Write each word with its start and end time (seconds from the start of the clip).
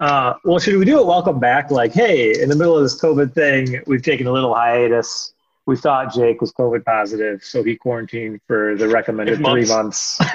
Uh, 0.00 0.34
well, 0.44 0.58
should 0.58 0.76
we 0.76 0.84
do 0.84 0.98
a 0.98 1.04
welcome 1.04 1.38
back? 1.38 1.70
Like, 1.70 1.92
hey, 1.92 2.40
in 2.40 2.48
the 2.48 2.56
middle 2.56 2.76
of 2.76 2.82
this 2.82 3.00
COVID 3.00 3.32
thing, 3.32 3.80
we've 3.86 4.02
taken 4.02 4.26
a 4.26 4.32
little 4.32 4.54
hiatus. 4.54 5.32
We 5.66 5.76
thought 5.76 6.12
Jake 6.12 6.40
was 6.40 6.52
COVID 6.52 6.84
positive, 6.84 7.42
so 7.42 7.62
he 7.62 7.76
quarantined 7.76 8.40
for 8.46 8.76
the 8.76 8.88
recommended 8.88 9.38
three 9.44 9.66
months. 9.66 10.18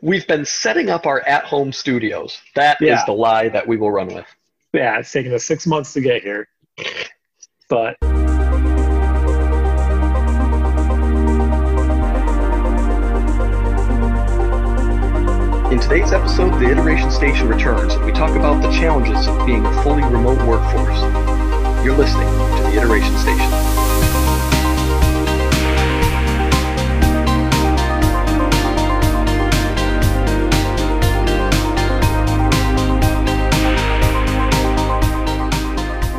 We've 0.00 0.26
been 0.26 0.44
setting 0.44 0.90
up 0.90 1.06
our 1.06 1.20
at 1.20 1.44
home 1.44 1.72
studios. 1.72 2.40
That 2.56 2.78
Yeah. 2.80 2.98
is 2.98 3.04
the 3.06 3.12
lie 3.12 3.48
that 3.50 3.68
we 3.68 3.76
will 3.76 3.92
run 3.92 4.08
with. 4.08 4.26
yeah, 4.72 4.98
it's 4.98 5.12
taken 5.12 5.32
us 5.34 5.44
six 5.44 5.66
months 5.66 5.92
to 5.92 6.00
get 6.00 6.22
here. 6.22 6.48
But 7.68 7.96
today's 15.92 16.12
episode, 16.14 16.58
the 16.58 16.70
Iteration 16.70 17.10
Station 17.10 17.46
returns 17.48 17.92
and 17.92 18.02
we 18.02 18.12
talk 18.12 18.34
about 18.34 18.62
the 18.62 18.70
challenges 18.70 19.28
of 19.28 19.44
being 19.44 19.66
a 19.66 19.82
fully 19.82 20.02
remote 20.02 20.38
workforce. 20.48 20.98
You're 21.84 21.94
listening 21.94 22.28
to 22.56 22.62
the 22.62 22.78
Iteration 22.78 23.14
Station. 23.18 23.52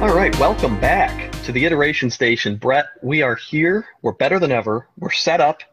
All 0.04 0.16
right, 0.16 0.38
welcome 0.40 0.80
back 0.80 1.32
to 1.46 1.52
the 1.52 1.66
Iteration 1.66 2.12
Station. 2.12 2.58
Brett, 2.58 2.86
we 3.02 3.24
are 3.24 3.34
here. 3.34 3.88
We're 4.04 4.12
better 4.12 4.38
than 4.38 4.52
ever. 4.52 4.88
We're 5.00 5.10
set 5.10 5.42
up 5.42 5.64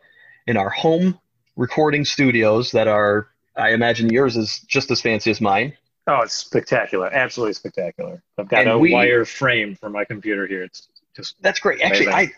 in 0.46 0.56
our 0.56 0.70
home 0.70 1.20
recording 1.54 2.06
studios 2.06 2.72
that 2.72 2.88
are, 2.88 3.28
I 3.56 3.70
imagine 3.70 4.10
yours 4.10 4.36
is 4.36 4.60
just 4.60 4.90
as 4.90 5.00
fancy 5.00 5.30
as 5.30 5.40
mine. 5.40 5.76
oh, 6.06 6.20
it's 6.22 6.34
spectacular, 6.34 7.12
absolutely 7.12 7.54
spectacular. 7.54 8.22
I've 8.38 8.48
got 8.48 8.60
And 8.62 8.70
a 8.70 8.78
we- 8.78 8.92
wire 8.92 9.24
frame 9.24 9.74
for 9.76 9.90
my 9.90 10.04
computer 10.04 10.46
here. 10.46 10.62
It's 10.64 10.88
just 11.16 11.36
That's 11.42 11.58
great. 11.60 11.80
Actually, 11.82 12.08
I, 12.08 12.30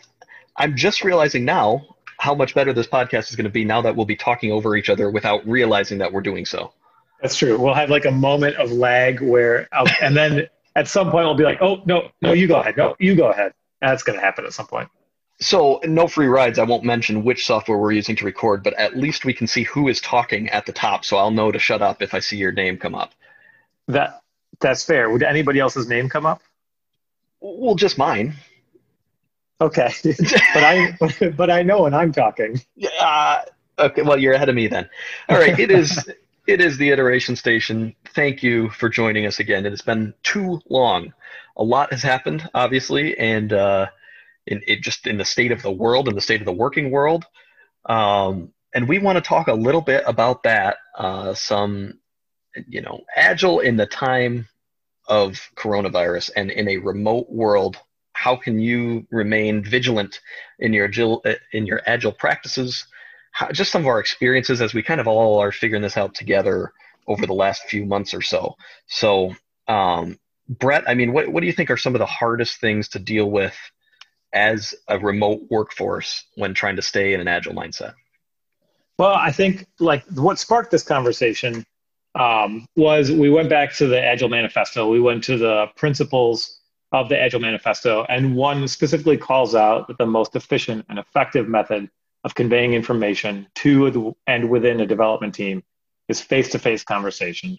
I'm 0.56 0.76
just 0.76 1.04
realizing 1.04 1.44
now 1.44 1.96
how 2.18 2.34
much 2.34 2.54
better 2.54 2.72
this 2.72 2.86
podcast 2.86 3.30
is 3.30 3.36
going 3.36 3.44
to 3.44 3.50
be 3.50 3.64
now 3.64 3.80
that 3.82 3.96
we'll 3.96 4.06
be 4.06 4.16
talking 4.16 4.52
over 4.52 4.76
each 4.76 4.88
other 4.90 5.10
without 5.10 5.46
realizing 5.46 5.98
that 5.98 6.12
we're 6.12 6.20
doing 6.22 6.44
so. 6.46 6.72
That's 7.20 7.36
true. 7.36 7.58
We'll 7.58 7.74
have 7.74 7.88
like 7.90 8.04
a 8.04 8.10
moment 8.10 8.56
of 8.56 8.70
lag 8.72 9.20
where, 9.20 9.68
I'll, 9.72 9.86
and 10.00 10.16
then 10.16 10.46
at 10.76 10.88
some 10.88 11.10
point 11.10 11.24
we'll 11.26 11.34
be 11.36 11.44
like, 11.44 11.58
"Oh 11.62 11.82
no, 11.86 12.10
no, 12.20 12.32
you 12.32 12.46
go 12.48 12.56
ahead. 12.60 12.76
No, 12.76 12.96
you 12.98 13.14
go 13.14 13.30
ahead." 13.30 13.52
That's 13.80 14.02
going 14.02 14.18
to 14.18 14.24
happen 14.24 14.44
at 14.44 14.52
some 14.52 14.66
point. 14.66 14.88
So, 15.42 15.80
no 15.84 16.06
free 16.06 16.26
rides. 16.26 16.58
I 16.58 16.64
won't 16.64 16.84
mention 16.84 17.24
which 17.24 17.46
software 17.46 17.76
we're 17.76 17.92
using 17.92 18.16
to 18.16 18.24
record, 18.24 18.62
but 18.62 18.74
at 18.74 18.96
least 18.96 19.24
we 19.24 19.34
can 19.34 19.46
see 19.46 19.64
who 19.64 19.88
is 19.88 20.00
talking 20.00 20.48
at 20.50 20.66
the 20.66 20.72
top. 20.72 21.04
So 21.04 21.16
I'll 21.16 21.30
know 21.30 21.50
to 21.50 21.58
shut 21.58 21.82
up 21.82 22.00
if 22.00 22.14
I 22.14 22.20
see 22.20 22.36
your 22.36 22.52
name 22.52 22.78
come 22.78 22.94
up. 22.94 23.12
That 23.88 24.22
that's 24.60 24.84
fair. 24.84 25.10
Would 25.10 25.22
anybody 25.22 25.58
else's 25.58 25.88
name 25.88 26.08
come 26.08 26.26
up? 26.26 26.42
Well, 27.40 27.74
just 27.74 27.98
mine. 27.98 28.34
Okay, 29.60 29.92
but 30.54 30.64
I 30.64 30.98
but 31.36 31.50
I 31.50 31.62
know 31.62 31.82
when 31.82 31.94
I'm 31.94 32.12
talking. 32.12 32.60
Yeah. 32.76 32.90
Uh, 33.00 33.42
okay. 33.86 34.02
Well, 34.02 34.18
you're 34.18 34.34
ahead 34.34 34.48
of 34.48 34.54
me 34.54 34.68
then. 34.68 34.88
All 35.28 35.38
right. 35.38 35.58
It 35.58 35.70
is. 35.70 36.08
it 36.46 36.60
is 36.60 36.78
the 36.78 36.90
iteration 36.90 37.36
station. 37.36 37.94
Thank 38.14 38.42
you 38.42 38.70
for 38.70 38.88
joining 38.88 39.26
us 39.26 39.40
again. 39.40 39.66
It 39.66 39.70
has 39.70 39.82
been 39.82 40.14
too 40.22 40.60
long. 40.68 41.12
A 41.56 41.62
lot 41.62 41.92
has 41.92 42.02
happened, 42.02 42.48
obviously, 42.54 43.16
and 43.18 43.52
uh, 43.52 43.86
in 44.46 44.62
it 44.66 44.82
just 44.82 45.06
in 45.06 45.18
the 45.18 45.24
state 45.24 45.52
of 45.52 45.62
the 45.62 45.70
world, 45.70 46.08
in 46.08 46.14
the 46.14 46.20
state 46.20 46.40
of 46.40 46.46
the 46.46 46.52
working 46.52 46.90
world. 46.90 47.24
Um, 47.86 48.52
and 48.74 48.88
we 48.88 48.98
want 48.98 49.16
to 49.16 49.22
talk 49.22 49.48
a 49.48 49.54
little 49.54 49.80
bit 49.80 50.02
about 50.06 50.42
that. 50.44 50.78
Uh, 50.96 51.34
some, 51.34 51.98
you 52.68 52.80
know, 52.80 53.02
agile 53.16 53.60
in 53.60 53.76
the 53.76 53.86
time 53.86 54.48
of 55.08 55.50
coronavirus 55.56 56.30
and 56.36 56.50
in 56.50 56.68
a 56.68 56.78
remote 56.78 57.30
world. 57.30 57.78
How 58.14 58.36
can 58.36 58.58
you 58.58 59.06
remain 59.10 59.64
vigilant 59.64 60.20
in 60.58 60.72
your 60.72 60.86
agile 60.86 61.24
in 61.52 61.66
your 61.66 61.80
agile 61.86 62.12
practices? 62.12 62.86
How, 63.32 63.50
just 63.50 63.72
some 63.72 63.82
of 63.82 63.88
our 63.88 64.00
experiences 64.00 64.60
as 64.60 64.74
we 64.74 64.82
kind 64.82 65.00
of 65.00 65.08
all 65.08 65.40
are 65.40 65.52
figuring 65.52 65.82
this 65.82 65.96
out 65.96 66.14
together 66.14 66.72
over 67.06 67.26
the 67.26 67.32
last 67.32 67.62
few 67.64 67.84
months 67.84 68.14
or 68.14 68.22
so. 68.22 68.54
So, 68.86 69.34
um, 69.66 70.18
Brett, 70.48 70.84
I 70.86 70.94
mean, 70.94 71.12
what 71.12 71.28
what 71.28 71.40
do 71.40 71.46
you 71.46 71.52
think 71.52 71.70
are 71.70 71.76
some 71.76 71.94
of 71.94 71.98
the 71.98 72.06
hardest 72.06 72.60
things 72.60 72.88
to 72.90 72.98
deal 72.98 73.30
with 73.30 73.56
as 74.32 74.74
a 74.88 74.98
remote 74.98 75.42
workforce 75.50 76.24
when 76.36 76.54
trying 76.54 76.76
to 76.76 76.82
stay 76.82 77.14
in 77.14 77.20
an 77.20 77.28
agile 77.28 77.54
mindset? 77.54 77.94
Well, 78.98 79.14
I 79.14 79.32
think 79.32 79.66
like 79.78 80.04
what 80.14 80.38
sparked 80.38 80.70
this 80.70 80.82
conversation 80.82 81.64
um, 82.14 82.66
was 82.76 83.10
we 83.10 83.30
went 83.30 83.48
back 83.48 83.74
to 83.74 83.86
the 83.86 84.02
Agile 84.02 84.28
Manifesto. 84.28 84.88
We 84.88 85.00
went 85.00 85.24
to 85.24 85.38
the 85.38 85.66
principles 85.76 86.58
of 86.92 87.08
the 87.08 87.18
Agile 87.18 87.40
Manifesto, 87.40 88.04
and 88.08 88.36
one 88.36 88.68
specifically 88.68 89.16
calls 89.16 89.54
out 89.54 89.88
that 89.88 89.96
the 89.98 90.06
most 90.06 90.36
efficient 90.36 90.84
and 90.88 90.98
effective 90.98 91.48
method 91.48 91.88
of 92.24 92.34
conveying 92.34 92.74
information 92.74 93.46
to 93.56 94.14
and 94.26 94.50
within 94.50 94.80
a 94.80 94.86
development 94.86 95.34
team 95.34 95.62
is 96.08 96.20
face-to-face 96.20 96.84
conversation. 96.84 97.56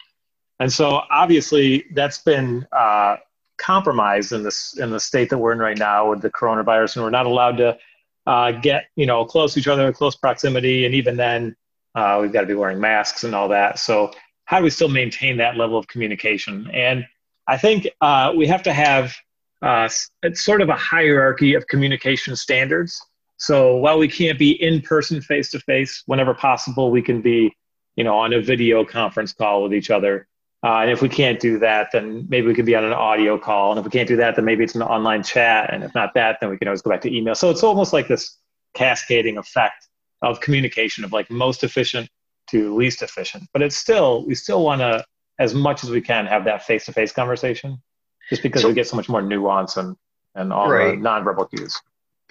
And 0.60 0.72
so, 0.72 1.02
obviously, 1.10 1.86
that's 1.94 2.20
been 2.20 2.68
uh, 2.72 3.18
compromised 3.64 4.32
in 4.32 4.44
this 4.44 4.78
in 4.78 4.92
the 4.92 5.00
state 5.00 5.30
that 5.30 5.38
we're 5.38 5.54
in 5.54 5.60
right 5.60 5.78
now 5.78 6.10
with 6.10 6.22
the 6.22 6.30
coronavirus, 6.30 6.96
and 6.96 7.06
we're 7.06 7.10
not 7.10 7.26
allowed 7.26 7.58
to 7.58 7.78
uh, 8.28 8.52
get 8.52 8.86
you 8.96 9.06
know 9.06 9.26
close 9.26 9.54
to 9.54 9.60
each 9.60 9.68
other, 9.68 9.88
in 9.88 9.94
close 9.94 10.16
proximity, 10.16 10.86
and 10.86 10.94
even 10.94 11.18
then, 11.18 11.56
uh, 11.96 12.20
we've 12.22 12.34
got 12.34 12.42
to 12.42 12.48
be 12.48 12.54
wearing 12.54 12.80
masks 12.80 13.24
and 13.24 13.34
all 13.34 13.48
that. 13.48 13.80
So, 13.80 14.12
how 14.46 14.58
do 14.60 14.64
we 14.64 14.70
still 14.70 14.90
maintain 14.90 15.38
that 15.38 15.58
level 15.58 15.78
of 15.78 15.88
communication? 15.88 16.70
And 16.74 17.06
I 17.48 17.58
think 17.58 17.88
uh, 18.02 18.34
we 18.36 18.48
have 18.48 18.64
to 18.64 18.74
have 18.74 19.16
uh, 19.64 19.88
it's 20.24 20.44
sort 20.44 20.62
of 20.62 20.68
a 20.68 20.76
hierarchy 20.76 21.54
of 21.54 21.66
communication 21.68 22.36
standards. 22.36 23.02
So 23.38 23.78
while 23.78 23.98
we 23.98 24.10
can't 24.10 24.38
be 24.38 24.62
in 24.62 24.82
person, 24.82 25.22
face 25.22 25.52
to 25.52 25.60
face, 25.60 26.04
whenever 26.06 26.34
possible, 26.34 26.92
we 26.92 27.02
can 27.02 27.22
be, 27.22 27.56
you 27.96 28.04
know, 28.04 28.18
on 28.18 28.34
a 28.34 28.42
video 28.42 28.84
conference 28.84 29.32
call 29.32 29.64
with 29.64 29.74
each 29.74 29.90
other. 29.90 30.28
Uh, 30.64 30.78
and 30.82 30.92
if 30.92 31.02
we 31.02 31.10
can't 31.10 31.40
do 31.42 31.60
that, 31.60 31.90
then 31.92 32.26
maybe 32.30 32.48
we 32.48 32.54
could 32.54 32.66
be 32.66 32.76
on 32.76 32.86
an 32.86 32.94
audio 32.94 33.38
call. 33.38 33.72
And 33.72 33.80
if 33.80 33.84
we 33.86 33.92
can't 33.92 34.08
do 34.08 34.16
that, 34.16 34.36
then 34.38 34.46
maybe 34.46 34.64
it's 34.64 34.76
an 34.76 34.82
online 34.82 35.22
chat. 35.22 35.74
And 35.74 35.84
if 35.84 35.94
not 35.94 36.14
that, 36.14 36.38
then 36.40 36.50
we 36.50 36.58
can 36.58 36.70
always 36.70 36.82
go 36.82 36.90
back 36.90 37.02
to 37.02 37.14
email. 37.14 37.36
So 37.36 37.50
it's 37.50 37.64
almost 37.64 37.92
like 37.92 38.08
this 38.08 38.38
cascading 38.74 39.38
effect 39.38 39.88
of 40.22 40.40
communication 40.40 41.04
of 41.04 41.12
like 41.12 41.30
most 41.30 41.66
efficient 41.66 42.10
to 42.52 42.74
least 42.76 43.02
efficient. 43.02 43.44
But 43.52 43.62
it's 43.62 43.76
still, 43.76 44.26
we 44.26 44.36
still 44.36 44.64
want 44.64 44.80
to, 44.80 45.04
as 45.38 45.54
much 45.54 45.84
as 45.84 45.90
we 45.90 46.00
can, 46.00 46.26
have 46.28 46.46
that 46.46 46.64
face 46.64 46.86
to 46.86 46.94
face 46.94 47.12
conversation 47.12 47.82
just 48.30 48.42
because 48.42 48.62
So- 48.62 48.70
we 48.70 48.74
get 48.74 48.88
so 48.88 48.96
much 48.96 49.10
more 49.10 49.22
nuance 49.22 49.76
and, 49.76 49.98
and 50.36 50.54
all 50.54 50.70
Right. 50.70 50.92
the 50.98 51.06
nonverbal 51.06 51.50
cues. 51.50 51.78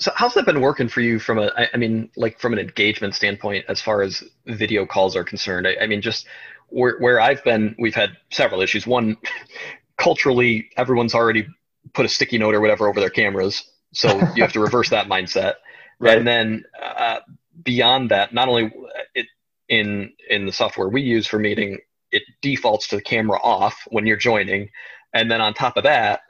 So 0.03 0.11
how's 0.17 0.35
that 0.35 0.47
been 0.47 0.61
working 0.61 0.89
for 0.89 1.01
you 1.01 1.19
from 1.21 1.39
a 1.39 1.53
I 1.73 1.77
mean, 1.77 2.11
like 2.17 2.41
from 2.41 2.53
an 2.53 2.59
engagement 2.59 3.15
standpoint, 3.15 3.65
as 3.69 3.81
far 3.81 4.03
as 4.03 4.25
video 4.47 4.85
calls 4.85 5.15
are 5.15 5.25
concerned? 5.25 5.67
I, 5.67 5.77
I 5.83 5.87
mean, 5.87 6.03
just 6.03 6.27
where, 6.69 6.99
where 6.99 7.21
I've 7.21 7.45
been, 7.45 7.77
we've 7.79 7.95
had 7.95 8.17
several 8.31 8.63
issues. 8.63 8.87
One, 8.87 9.17
culturally, 9.99 10.71
everyone's 10.77 11.15
already 11.15 11.47
put 11.93 12.05
a 12.05 12.09
sticky 12.09 12.39
note 12.39 12.55
or 12.55 12.61
whatever 12.61 12.89
over 12.89 12.99
their 12.99 13.11
cameras. 13.11 13.63
So 13.93 14.19
you 14.35 14.43
have 14.43 14.53
to 14.55 14.61
reverse 14.61 14.91
that 14.91 15.07
mindset. 15.07 15.55
Right. 16.01 16.19
And 16.19 16.27
then 16.27 16.65
uh, 16.83 17.21
beyond 17.63 18.11
that, 18.11 18.35
not 18.35 18.49
only 18.49 18.73
it 19.15 19.27
in 19.69 20.13
in 20.29 20.47
the 20.47 20.51
software 20.51 20.89
we 20.89 21.01
use 21.01 21.29
for 21.29 21.39
meeting, 21.39 21.79
it 22.11 22.25
defaults 22.41 22.89
to 22.89 22.97
the 22.97 23.03
camera 23.03 23.39
off 23.41 23.87
when 23.87 24.05
you're 24.05 24.17
joining, 24.17 24.69
and 25.15 25.31
then 25.31 25.41
on 25.41 25.55
top 25.55 25.77
of 25.77 25.85
that, 25.85 26.23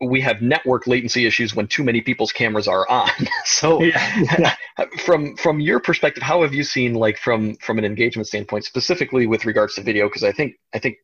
we 0.00 0.20
have 0.20 0.40
network 0.40 0.86
latency 0.86 1.26
issues 1.26 1.54
when 1.54 1.66
too 1.66 1.84
many 1.84 2.00
people's 2.00 2.32
cameras 2.32 2.66
are 2.66 2.88
on. 2.88 3.10
so 3.44 3.82
yeah. 3.82 4.54
from 4.98 5.36
from 5.36 5.60
your 5.60 5.80
perspective, 5.80 6.22
how 6.22 6.42
have 6.42 6.54
you 6.54 6.64
seen 6.64 6.94
like 6.94 7.18
from 7.18 7.54
from 7.56 7.78
an 7.78 7.84
engagement 7.84 8.26
standpoint, 8.26 8.64
specifically 8.64 9.26
with 9.26 9.44
regards 9.44 9.74
to 9.74 9.82
video? 9.82 10.08
Because 10.08 10.24
I 10.24 10.32
think 10.32 10.54
I 10.74 10.78
think 10.78 10.96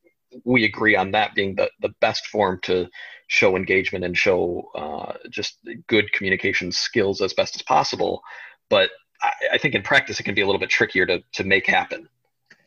we 0.45 0.65
agree 0.65 0.97
on 0.97 1.11
that 1.13 1.35
being 1.35 1.55
the 1.55 1.71
the 1.81 1.91
best 2.01 2.27
form 2.27 2.59
to 2.63 2.89
show 3.29 3.57
engagement 3.57 4.05
and 4.05 4.17
show 4.17 4.71
uh, 4.75 5.13
just 5.31 5.59
good 5.89 6.13
communication 6.13 6.71
skills 6.71 7.21
as 7.21 7.33
best 7.33 7.57
as 7.57 7.63
possible. 7.63 8.23
But 8.71 8.91
I, 9.21 9.33
I 9.55 9.59
think 9.59 9.75
in 9.75 9.83
practice 9.83 10.21
it 10.21 10.23
can 10.23 10.35
be 10.35 10.41
a 10.41 10.47
little 10.47 10.61
bit 10.61 10.71
trickier 10.71 11.07
to 11.07 11.23
to 11.35 11.45
make 11.45 11.67
happen. 11.67 12.09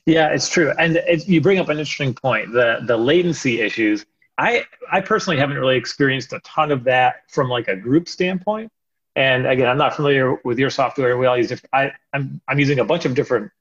Yeah, 0.06 0.30
it's 0.30 0.50
true, 0.50 0.74
and 0.78 0.98
it, 0.98 1.28
you 1.28 1.42
bring 1.42 1.60
up 1.60 1.70
an 1.70 1.78
interesting 1.78 2.14
point. 2.14 2.52
The 2.52 2.80
the 2.86 2.98
latency 2.98 3.62
issues. 3.62 4.06
I 4.40 4.66
I 4.92 5.02
personally 5.02 5.38
haven't 5.38 5.58
really 5.58 5.76
experienced 5.76 6.32
a 6.34 6.40
ton 6.40 6.72
of 6.72 6.86
that 6.86 7.30
from 7.30 7.50
like 7.50 7.68
a 7.68 7.76
group 7.76 8.08
standpoint. 8.08 8.72
And 9.16 9.46
again, 9.46 9.68
I'm 9.68 9.78
not 9.78 9.96
familiar 9.96 10.36
with 10.46 10.58
your 10.58 10.70
software. 10.70 11.18
We 11.18 11.26
all 11.26 11.38
use 11.38 11.50
different. 11.50 11.72
I 11.74 11.92
I'm 12.14 12.40
I'm 12.48 12.58
using 12.58 12.80
a 12.80 12.86
bunch 12.86 13.04
of 13.06 13.14
different, 13.16 13.52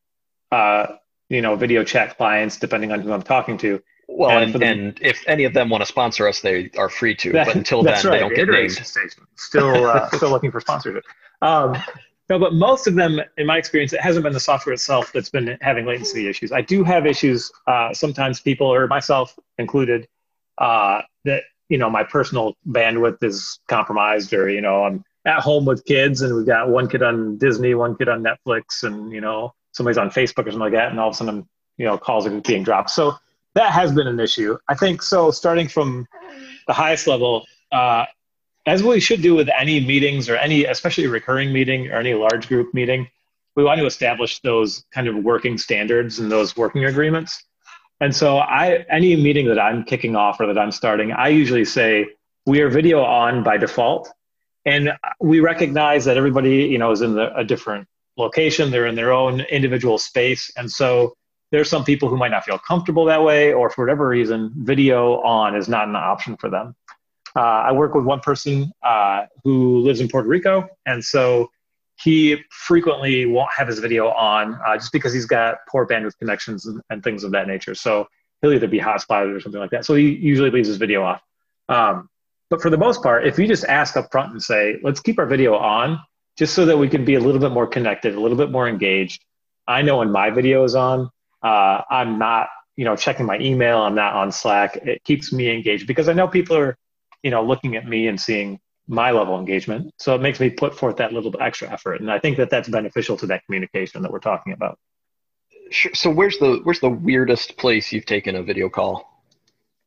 uh, 0.52 0.86
you 1.28 1.42
know, 1.42 1.56
video 1.56 1.82
chat 1.82 2.16
clients 2.16 2.56
depending 2.58 2.92
on 2.92 3.00
who 3.00 3.12
I'm 3.12 3.22
talking 3.22 3.58
to. 3.58 3.82
Well, 4.06 4.30
And 4.30 4.54
and, 4.54 4.62
the- 4.62 4.66
and 4.66 4.98
if 5.02 5.24
any 5.26 5.44
of 5.44 5.52
them 5.52 5.68
want 5.68 5.82
to 5.82 5.86
sponsor 5.86 6.28
us, 6.28 6.40
they 6.40 6.70
are 6.78 6.88
free 6.88 7.14
to. 7.16 7.32
That- 7.32 7.46
but 7.46 7.56
until 7.56 7.82
then, 7.82 7.94
that's 7.94 8.04
they 8.04 8.20
don't 8.20 8.30
get 8.30 8.40
Iteration 8.48 8.76
named. 8.82 8.86
Station. 8.86 9.26
Still 9.34 9.86
uh, 9.86 10.08
still 10.16 10.30
looking 10.30 10.52
for 10.52 10.60
sponsorship. 10.60 11.04
Um, 11.42 11.76
no, 12.30 12.38
but 12.38 12.54
most 12.54 12.86
of 12.86 12.94
them, 12.94 13.20
in 13.38 13.46
my 13.46 13.56
experience, 13.56 13.92
it 13.94 14.00
hasn't 14.00 14.22
been 14.22 14.34
the 14.34 14.40
software 14.40 14.74
itself 14.74 15.12
that's 15.12 15.30
been 15.30 15.56
having 15.60 15.86
latency 15.86 16.28
issues. 16.28 16.52
I 16.52 16.60
do 16.60 16.84
have 16.84 17.04
issues. 17.06 17.50
Uh, 17.66 17.92
sometimes 17.94 18.38
people, 18.40 18.66
or 18.72 18.86
myself 18.86 19.36
included, 19.58 20.06
uh, 20.58 21.02
that 21.24 21.42
you 21.68 21.78
know 21.78 21.90
my 21.90 22.04
personal 22.04 22.54
bandwidth 22.68 23.22
is 23.22 23.58
compromised, 23.68 24.32
or 24.32 24.48
you 24.48 24.60
know 24.60 24.84
I'm 24.84 25.04
at 25.24 25.40
home 25.40 25.64
with 25.64 25.84
kids, 25.84 26.22
and 26.22 26.34
we've 26.34 26.46
got 26.46 26.68
one 26.68 26.88
kid 26.88 27.02
on 27.02 27.38
Disney, 27.38 27.74
one 27.74 27.96
kid 27.96 28.08
on 28.08 28.22
Netflix, 28.22 28.82
and 28.82 29.12
you 29.12 29.20
know 29.20 29.52
somebody's 29.72 29.98
on 29.98 30.10
Facebook 30.10 30.46
or 30.46 30.50
something 30.50 30.60
like 30.60 30.72
that, 30.72 30.90
and 30.90 31.00
all 31.00 31.08
of 31.08 31.14
a 31.14 31.16
sudden, 31.16 31.48
you 31.76 31.86
know, 31.86 31.96
calls 31.96 32.26
are 32.26 32.40
being 32.40 32.62
dropped. 32.62 32.90
So 32.90 33.14
that 33.54 33.72
has 33.72 33.92
been 33.92 34.06
an 34.06 34.20
issue. 34.20 34.56
I 34.68 34.74
think 34.74 35.02
so. 35.02 35.30
Starting 35.30 35.68
from 35.68 36.06
the 36.66 36.72
highest 36.72 37.06
level, 37.06 37.46
uh, 37.72 38.06
as 38.66 38.82
we 38.82 39.00
should 39.00 39.22
do 39.22 39.34
with 39.34 39.48
any 39.56 39.80
meetings 39.80 40.28
or 40.28 40.36
any, 40.36 40.64
especially 40.64 41.06
recurring 41.06 41.52
meeting 41.52 41.88
or 41.88 41.96
any 41.96 42.14
large 42.14 42.48
group 42.48 42.74
meeting, 42.74 43.08
we 43.56 43.64
want 43.64 43.80
to 43.80 43.86
establish 43.86 44.40
those 44.40 44.84
kind 44.92 45.08
of 45.08 45.16
working 45.16 45.58
standards 45.58 46.18
and 46.18 46.30
those 46.30 46.56
working 46.56 46.84
agreements. 46.84 47.44
And 48.00 48.14
so, 48.14 48.38
I 48.38 48.84
any 48.88 49.16
meeting 49.16 49.48
that 49.48 49.58
I'm 49.58 49.84
kicking 49.84 50.14
off 50.14 50.40
or 50.40 50.46
that 50.46 50.58
I'm 50.58 50.70
starting, 50.70 51.12
I 51.12 51.28
usually 51.28 51.64
say 51.64 52.06
we 52.46 52.60
are 52.60 52.68
video 52.68 53.02
on 53.02 53.42
by 53.42 53.56
default, 53.56 54.12
and 54.64 54.92
we 55.20 55.40
recognize 55.40 56.04
that 56.04 56.16
everybody, 56.16 56.66
you 56.66 56.78
know, 56.78 56.92
is 56.92 57.00
in 57.00 57.14
the, 57.14 57.34
a 57.36 57.44
different 57.44 57.88
location. 58.16 58.70
They're 58.70 58.86
in 58.86 58.94
their 58.94 59.12
own 59.12 59.40
individual 59.40 59.98
space, 59.98 60.50
and 60.56 60.70
so 60.70 61.14
there's 61.50 61.68
some 61.68 61.84
people 61.84 62.08
who 62.08 62.16
might 62.16 62.30
not 62.30 62.44
feel 62.44 62.58
comfortable 62.58 63.04
that 63.06 63.22
way, 63.22 63.52
or 63.52 63.68
for 63.70 63.84
whatever 63.84 64.06
reason, 64.06 64.52
video 64.56 65.20
on 65.22 65.56
is 65.56 65.68
not 65.68 65.88
an 65.88 65.96
option 65.96 66.36
for 66.36 66.50
them. 66.50 66.76
Uh, 67.34 67.40
I 67.40 67.72
work 67.72 67.94
with 67.94 68.04
one 68.04 68.20
person 68.20 68.72
uh, 68.82 69.26
who 69.44 69.80
lives 69.80 70.00
in 70.00 70.08
Puerto 70.08 70.28
Rico, 70.28 70.68
and 70.86 71.04
so 71.04 71.50
he 72.00 72.36
frequently 72.50 73.26
won't 73.26 73.50
have 73.56 73.66
his 73.66 73.78
video 73.80 74.08
on 74.10 74.58
uh, 74.66 74.76
just 74.76 74.92
because 74.92 75.12
he's 75.12 75.26
got 75.26 75.58
poor 75.68 75.86
bandwidth 75.86 76.16
connections 76.18 76.66
and, 76.66 76.80
and, 76.90 77.02
things 77.02 77.24
of 77.24 77.32
that 77.32 77.48
nature. 77.48 77.74
So 77.74 78.06
he'll 78.40 78.52
either 78.52 78.68
be 78.68 78.78
hotspotted 78.78 79.34
or 79.34 79.40
something 79.40 79.60
like 79.60 79.70
that. 79.70 79.84
So 79.84 79.94
he 79.94 80.10
usually 80.10 80.50
leaves 80.50 80.68
his 80.68 80.76
video 80.76 81.02
off. 81.02 81.20
Um, 81.68 82.08
but 82.50 82.62
for 82.62 82.70
the 82.70 82.78
most 82.78 83.02
part, 83.02 83.26
if 83.26 83.38
you 83.38 83.46
just 83.46 83.64
ask 83.64 83.96
up 83.96 84.10
front 84.12 84.32
and 84.32 84.42
say, 84.42 84.78
let's 84.82 85.00
keep 85.00 85.18
our 85.18 85.26
video 85.26 85.56
on, 85.56 85.98
just 86.38 86.54
so 86.54 86.64
that 86.66 86.78
we 86.78 86.88
can 86.88 87.04
be 87.04 87.16
a 87.16 87.20
little 87.20 87.40
bit 87.40 87.50
more 87.50 87.66
connected, 87.66 88.14
a 88.14 88.20
little 88.20 88.36
bit 88.36 88.50
more 88.50 88.68
engaged. 88.68 89.24
I 89.66 89.82
know 89.82 89.98
when 89.98 90.12
my 90.12 90.30
video 90.30 90.62
is 90.62 90.76
on, 90.76 91.10
uh, 91.42 91.82
I'm 91.90 92.18
not, 92.18 92.48
you 92.76 92.84
know, 92.84 92.94
checking 92.94 93.26
my 93.26 93.38
email. 93.40 93.78
I'm 93.78 93.96
not 93.96 94.14
on 94.14 94.30
Slack. 94.30 94.76
It 94.76 95.02
keeps 95.02 95.32
me 95.32 95.52
engaged 95.52 95.88
because 95.88 96.08
I 96.08 96.12
know 96.12 96.28
people 96.28 96.56
are 96.56 96.78
you 97.22 97.30
know, 97.30 97.42
looking 97.42 97.76
at 97.76 97.86
me 97.86 98.08
and 98.08 98.20
seeing 98.20 98.60
my 98.88 99.10
level 99.10 99.34
of 99.34 99.40
engagement. 99.40 99.92
So 99.98 100.14
it 100.14 100.20
makes 100.20 100.40
me 100.40 100.50
put 100.50 100.76
forth 100.76 100.96
that 100.96 101.12
little 101.12 101.30
bit 101.30 101.40
extra 101.40 101.70
effort, 101.70 102.00
and 102.00 102.10
I 102.10 102.18
think 102.18 102.38
that 102.38 102.50
that's 102.50 102.68
beneficial 102.68 103.16
to 103.18 103.26
that 103.26 103.44
communication 103.44 104.02
that 104.02 104.10
we're 104.10 104.18
talking 104.18 104.52
about. 104.52 104.78
Sure. 105.70 105.92
So 105.94 106.10
where's 106.10 106.38
the 106.38 106.60
where's 106.64 106.80
the 106.80 106.88
weirdest 106.88 107.58
place 107.58 107.92
you've 107.92 108.06
taken 108.06 108.34
a 108.34 108.42
video 108.42 108.68
call? 108.68 109.22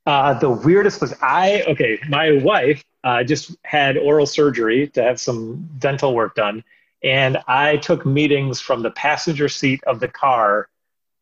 Uh, 0.06 0.34
the 0.36 0.50
weirdest 0.50 1.00
place 1.00 1.14
I 1.22 1.64
okay, 1.68 2.00
my 2.08 2.34
wife 2.44 2.84
uh, 3.04 3.24
just 3.24 3.56
had 3.64 3.98
oral 3.98 4.28
surgery 4.28 4.88
to 4.90 5.04
have 5.04 5.20
some 5.20 5.68
dental 5.80 6.14
work 6.14 6.36
done, 6.36 6.64
and 7.04 7.38
I 7.48 7.78
took 7.78 8.06
meetings 8.06 8.62
from 8.62 8.84
the 8.84 8.92
passenger 8.92 9.50
seat 9.50 9.84
of 9.86 10.00
the 10.00 10.08
car 10.08 10.70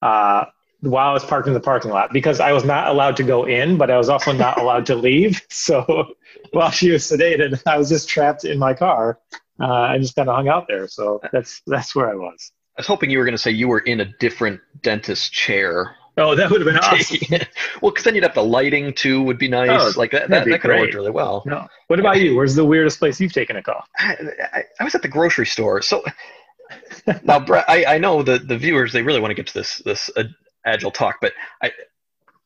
uh, 0.02 0.46
while 0.82 1.10
I 1.10 1.14
was 1.14 1.26
parked 1.26 1.48
in 1.48 1.54
the 1.54 1.60
parking 1.60 1.92
lot 1.92 2.14
because 2.14 2.40
I 2.40 2.54
was 2.54 2.64
not 2.64 2.88
allowed 2.88 3.18
to 3.18 3.24
go 3.24 3.46
in, 3.46 3.78
but 3.78 3.92
I 3.92 3.98
was 3.98 4.10
also 4.10 4.32
not 4.32 4.58
allowed 4.62 4.86
to 4.88 4.96
leave. 4.96 5.42
So 5.50 6.14
while 6.52 6.72
she 6.72 6.92
was 6.92 7.04
sedated, 7.04 7.62
I 7.66 7.78
was 7.78 7.90
just 7.90 8.08
trapped 8.08 8.46
in 8.46 8.58
my 8.58 8.74
car. 8.74 9.20
Uh, 9.60 9.68
I 9.68 9.98
just 9.98 10.16
kind 10.16 10.30
of 10.30 10.36
hung 10.36 10.48
out 10.48 10.68
there. 10.68 10.88
So 10.88 11.20
that's 11.34 11.62
that's 11.68 11.96
where 11.96 12.10
I 12.10 12.16
was. 12.16 12.52
I 12.78 12.82
was 12.82 12.88
hoping 12.88 13.10
you 13.10 13.20
were 13.20 13.26
going 13.26 13.36
to 13.36 13.42
say 13.42 13.52
you 13.52 13.68
were 13.68 13.80
in 13.80 14.00
a 14.00 14.06
different 14.20 14.62
dentist 14.82 15.34
chair. 15.34 15.96
Oh, 16.18 16.36
that 16.36 16.50
would 16.50 16.62
have 16.62 16.66
been 16.66 16.78
awesome. 16.78 17.48
well, 17.82 17.92
because 17.92 18.04
then 18.04 18.16
you'd 18.16 18.24
have 18.24 18.34
the 18.34 18.44
lighting 18.44 18.94
too 18.94 19.22
would 19.24 19.38
be 19.38 19.48
nice. 19.48 19.70
Oh, 19.96 20.00
like 20.00 20.12
that, 20.12 20.30
that, 20.30 20.46
that 20.46 20.62
could 20.62 20.72
have 20.72 20.80
worked 20.80 20.94
really 20.94 21.12
well. 21.12 21.44
No. 21.46 21.68
What 21.88 22.00
about 22.00 22.20
you? 22.20 22.36
Where's 22.36 22.56
the 22.56 22.66
weirdest 22.66 23.00
place 23.00 23.20
you've 23.20 23.34
taken 23.34 23.56
a 23.56 23.64
call? 23.64 23.84
I, 23.98 24.18
I, 24.54 24.64
I 24.80 24.84
was 24.84 24.96
at 24.96 25.02
the 25.02 25.08
grocery 25.08 25.46
store. 25.46 25.82
So 25.82 26.04
now, 27.24 27.40
Brett, 27.40 27.66
I, 27.68 27.96
I 27.96 27.98
know 27.98 28.24
the, 28.24 28.40
the 28.40 28.58
viewers 28.58 28.94
they 28.94 29.02
really 29.02 29.20
want 29.20 29.32
to 29.32 29.36
get 29.36 29.48
to 29.48 29.54
this 29.54 29.78
this 29.86 30.10
uh, 30.16 30.24
agile 30.70 30.92
talk, 30.92 31.18
but 31.22 31.34
I 31.62 31.72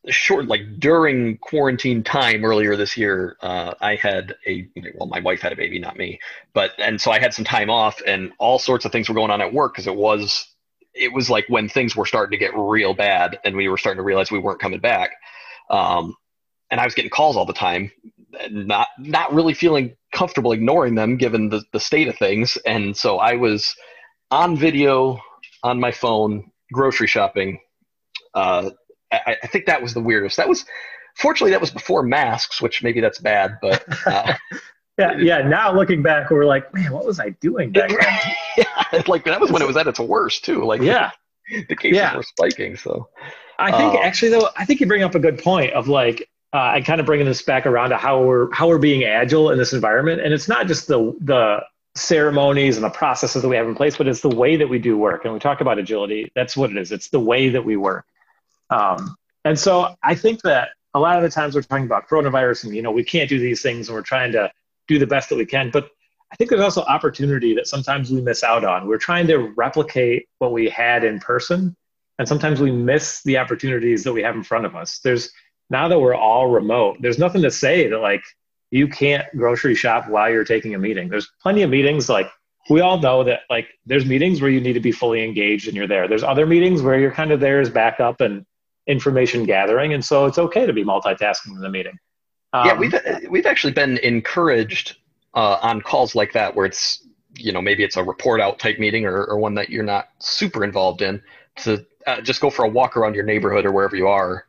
short 0.10 0.48
like 0.48 0.80
during 0.80 1.38
quarantine 1.38 2.04
time 2.04 2.44
earlier 2.44 2.76
this 2.76 2.98
year, 2.98 3.38
uh, 3.42 3.74
I 3.80 3.96
had 3.96 4.36
a 4.46 4.68
well, 4.96 5.08
my 5.08 5.20
wife 5.20 5.42
had 5.42 5.54
a 5.54 5.56
baby, 5.56 5.80
not 5.80 5.98
me, 5.98 6.20
but 6.54 6.72
and 6.78 7.00
so 7.00 7.12
I 7.12 7.20
had 7.20 7.34
some 7.34 7.46
time 7.46 7.70
off, 7.70 8.02
and 8.06 8.32
all 8.38 8.60
sorts 8.60 8.86
of 8.86 8.92
things 8.92 9.08
were 9.08 9.16
going 9.16 9.32
on 9.32 9.42
at 9.42 9.54
work 9.54 9.74
because 9.74 9.88
it 9.88 9.96
was 9.96 10.54
it 10.94 11.14
was 11.14 11.30
like 11.30 11.46
when 11.48 11.70
things 11.70 11.96
were 11.96 12.06
starting 12.06 12.32
to 12.32 12.38
get 12.38 12.52
real 12.56 12.94
bad, 12.94 13.40
and 13.46 13.56
we 13.56 13.68
were 13.68 13.78
starting 13.78 14.00
to 14.00 14.04
realize 14.04 14.32
we 14.32 14.40
weren't 14.40 14.60
coming 14.60 14.80
back. 14.80 15.12
Um, 15.70 16.16
and 16.70 16.82
I 16.82 16.86
was 16.86 16.94
getting 16.96 17.12
calls 17.12 17.38
all 17.38 17.46
the 17.46 17.54
time, 17.54 17.92
not 18.50 18.88
not 18.98 19.34
really 19.34 19.54
feeling 19.54 19.96
comfortable 20.12 20.52
ignoring 20.52 20.96
them 20.96 21.18
given 21.18 21.50
the, 21.50 21.64
the 21.72 21.80
state 21.80 22.08
of 22.08 22.18
things. 22.18 22.58
And 22.66 22.96
so 22.96 23.18
I 23.18 23.36
was 23.36 23.76
on 24.32 24.58
video 24.58 25.20
on 25.64 25.80
my 25.80 25.92
phone 25.92 26.52
grocery 26.72 27.08
shopping 27.08 27.60
uh, 28.34 28.70
I, 29.12 29.38
I, 29.44 29.48
think 29.48 29.66
that 29.66 29.82
was 29.82 29.94
the 29.94 30.02
weirdest. 30.02 30.38
That 30.38 30.50
was, 30.50 30.66
fortunately, 31.16 31.52
that 31.52 31.62
was 31.62 31.72
before 31.72 32.04
masks, 32.04 32.62
which 32.62 32.84
maybe 32.84 33.02
that's 33.02 33.20
bad, 33.20 33.58
but. 33.62 33.86
Uh, 34.06 34.34
yeah, 34.98 35.18
yeah. 35.18 35.42
Now 35.42 35.74
looking 35.74 36.02
back, 36.02 36.30
we're 36.30 36.46
like, 36.46 36.74
man, 36.74 36.92
what 36.92 37.06
was 37.06 37.20
I 37.20 37.30
doing 37.30 37.72
back 37.72 37.90
then? 37.90 38.34
yeah, 38.58 39.02
like 39.08 39.26
that 39.26 39.40
was 39.40 39.52
when 39.52 39.62
it 39.62 39.68
was 39.68 39.78
at 39.78 39.88
its 39.88 40.00
worst 40.00 40.46
too. 40.46 40.64
Like, 40.64 40.82
yeah, 40.82 41.12
the 41.70 41.76
cases 41.76 41.98
yeah. 41.98 42.16
were 42.16 42.24
spiking. 42.24 42.76
So, 42.76 43.10
I 43.60 43.72
think 43.72 43.96
uh, 43.96 44.00
actually 44.00 44.30
though, 44.30 44.50
I 44.58 44.66
think 44.66 44.80
you 44.80 44.88
bring 44.88 45.04
up 45.04 45.16
a 45.16 45.20
good 45.20 45.40
point 45.42 45.74
of 45.74 45.88
like, 45.88 46.30
uh, 46.54 46.60
I 46.60 46.82
kind 46.82 47.00
of 47.00 47.06
bringing 47.06 47.26
this 47.26 47.42
back 47.42 47.66
around 47.66 47.90
to 47.90 47.98
how 47.98 48.24
we're 48.24 48.52
how 48.52 48.68
we're 48.68 48.78
being 48.78 49.04
agile 49.04 49.50
in 49.50 49.58
this 49.58 49.74
environment, 49.74 50.22
and 50.22 50.34
it's 50.34 50.48
not 50.48 50.68
just 50.68 50.88
the 50.88 51.16
the 51.22 51.64
ceremonies 51.96 52.76
and 52.76 52.84
the 52.84 52.90
processes 52.90 53.42
that 53.42 53.48
we 53.48 53.56
have 53.56 53.68
in 53.68 53.76
place, 53.76 53.98
but 53.98 54.08
it's 54.08 54.22
the 54.22 54.30
way 54.30 54.56
that 54.56 54.68
we 54.68 54.80
do 54.80 54.98
work. 54.98 55.26
And 55.26 55.34
we 55.34 55.40
talk 55.40 55.62
about 55.62 55.78
agility. 55.78 56.32
That's 56.36 56.58
what 56.58 56.72
it 56.72 56.78
is. 56.78 56.92
It's 56.92 57.10
the 57.10 57.20
way 57.20 57.50
that 57.50 57.64
we 57.64 57.78
work. 57.78 58.06
Um, 58.74 59.16
and 59.46 59.58
so 59.60 59.96
I 60.02 60.16
think 60.16 60.42
that 60.42 60.70
a 60.94 61.00
lot 61.00 61.18
of 61.18 61.24
the 61.24 61.30
times 61.30 61.56
we're 61.56 61.62
talking 61.62 61.86
about 61.86 62.08
coronavirus 62.08 62.66
and, 62.66 62.76
you 62.76 62.82
know, 62.82 62.92
we 62.92 63.04
can't 63.04 63.30
do 63.30 63.40
these 63.40 63.62
things 63.62 63.88
and 63.88 63.96
we're 63.96 64.02
trying 64.02 64.32
to 64.32 64.52
do 64.88 65.00
the 65.00 65.08
best 65.08 65.30
that 65.30 65.36
we 65.36 65.46
can. 65.46 65.70
But 65.72 65.90
I 66.32 66.36
think 66.36 66.50
there's 66.50 66.62
also 66.62 66.82
opportunity 66.82 67.54
that 67.56 67.68
sometimes 67.68 68.10
we 68.10 68.22
miss 68.22 68.44
out 68.44 68.64
on. 68.64 68.88
We're 68.88 68.98
trying 68.98 69.28
to 69.28 69.54
replicate 69.56 70.28
what 70.40 70.52
we 70.52 70.70
had 70.70 71.04
in 71.04 71.20
person. 71.20 71.76
And 72.20 72.28
sometimes 72.28 72.60
we 72.60 72.72
miss 72.72 73.22
the 73.24 73.38
opportunities 73.38 74.04
that 74.04 74.14
we 74.14 74.24
have 74.24 74.36
in 74.36 74.44
front 74.44 74.66
of 74.66 74.76
us. 74.76 75.00
There's 75.00 75.32
now 75.70 75.88
that 75.88 76.00
we're 76.00 76.16
all 76.16 76.50
remote, 76.50 76.98
there's 77.00 77.20
nothing 77.20 77.42
to 77.44 77.52
say 77.52 77.88
that 77.90 78.00
like 78.00 78.24
you 78.72 78.88
can't 78.88 79.26
grocery 79.36 79.76
shop 79.76 80.10
while 80.10 80.30
you're 80.30 80.44
taking 80.44 80.74
a 80.76 80.80
meeting. 80.80 81.10
There's 81.10 81.32
plenty 81.42 81.62
of 81.62 81.70
meetings 81.70 82.10
like 82.10 82.30
we 82.70 82.82
all 82.82 83.00
know 83.00 83.24
that 83.24 83.42
like 83.50 83.68
there's 83.86 84.06
meetings 84.06 84.42
where 84.42 84.50
you 84.50 84.62
need 84.62 84.74
to 84.74 84.80
be 84.80 84.92
fully 84.92 85.24
engaged 85.24 85.68
and 85.68 85.76
you're 85.76 85.88
there. 85.88 86.08
There's 86.08 86.24
other 86.24 86.46
meetings 86.46 86.82
where 86.82 87.00
you're 87.00 87.12
kind 87.12 87.32
of 87.32 87.40
there 87.40 87.60
as 87.60 87.70
backup 87.70 88.22
and 88.22 88.46
information 88.88 89.46
gathering, 89.46 89.94
and 89.94 90.04
so 90.04 90.26
it's 90.26 90.38
okay 90.38 90.66
to 90.66 90.74
be 90.74 90.84
multitasking 90.84 91.56
in 91.56 91.62
the 91.62 91.70
meeting. 91.70 91.98
Um, 92.52 92.68
yeah, 92.68 92.78
we've 92.78 92.96
we've 93.30 93.46
actually 93.46 93.74
been 93.74 93.98
encouraged 94.00 94.98
uh, 95.34 95.58
on 95.62 95.82
calls 95.82 96.16
like 96.16 96.34
that 96.34 96.56
where 96.56 96.66
it's 96.66 97.06
you 97.36 97.52
know 97.52 97.62
maybe 97.62 97.84
it's 97.84 97.98
a 97.98 98.04
report 98.04 98.40
out 98.40 98.60
type 98.60 98.80
meeting 98.80 99.06
or, 99.06 99.24
or 99.26 99.38
one 99.38 99.56
that 99.56 99.70
you're 99.70 99.84
not 99.84 100.10
super 100.20 100.64
involved 100.64 101.02
in 101.02 101.22
to 101.56 101.86
uh, 102.06 102.22
just 102.22 102.42
go 102.42 102.50
for 102.50 102.66
a 102.66 102.70
walk 102.70 102.96
around 102.98 103.16
your 103.16 103.24
neighborhood 103.24 103.66
or 103.66 103.72
wherever 103.72 103.96
you 103.96 104.08
are 104.08 104.46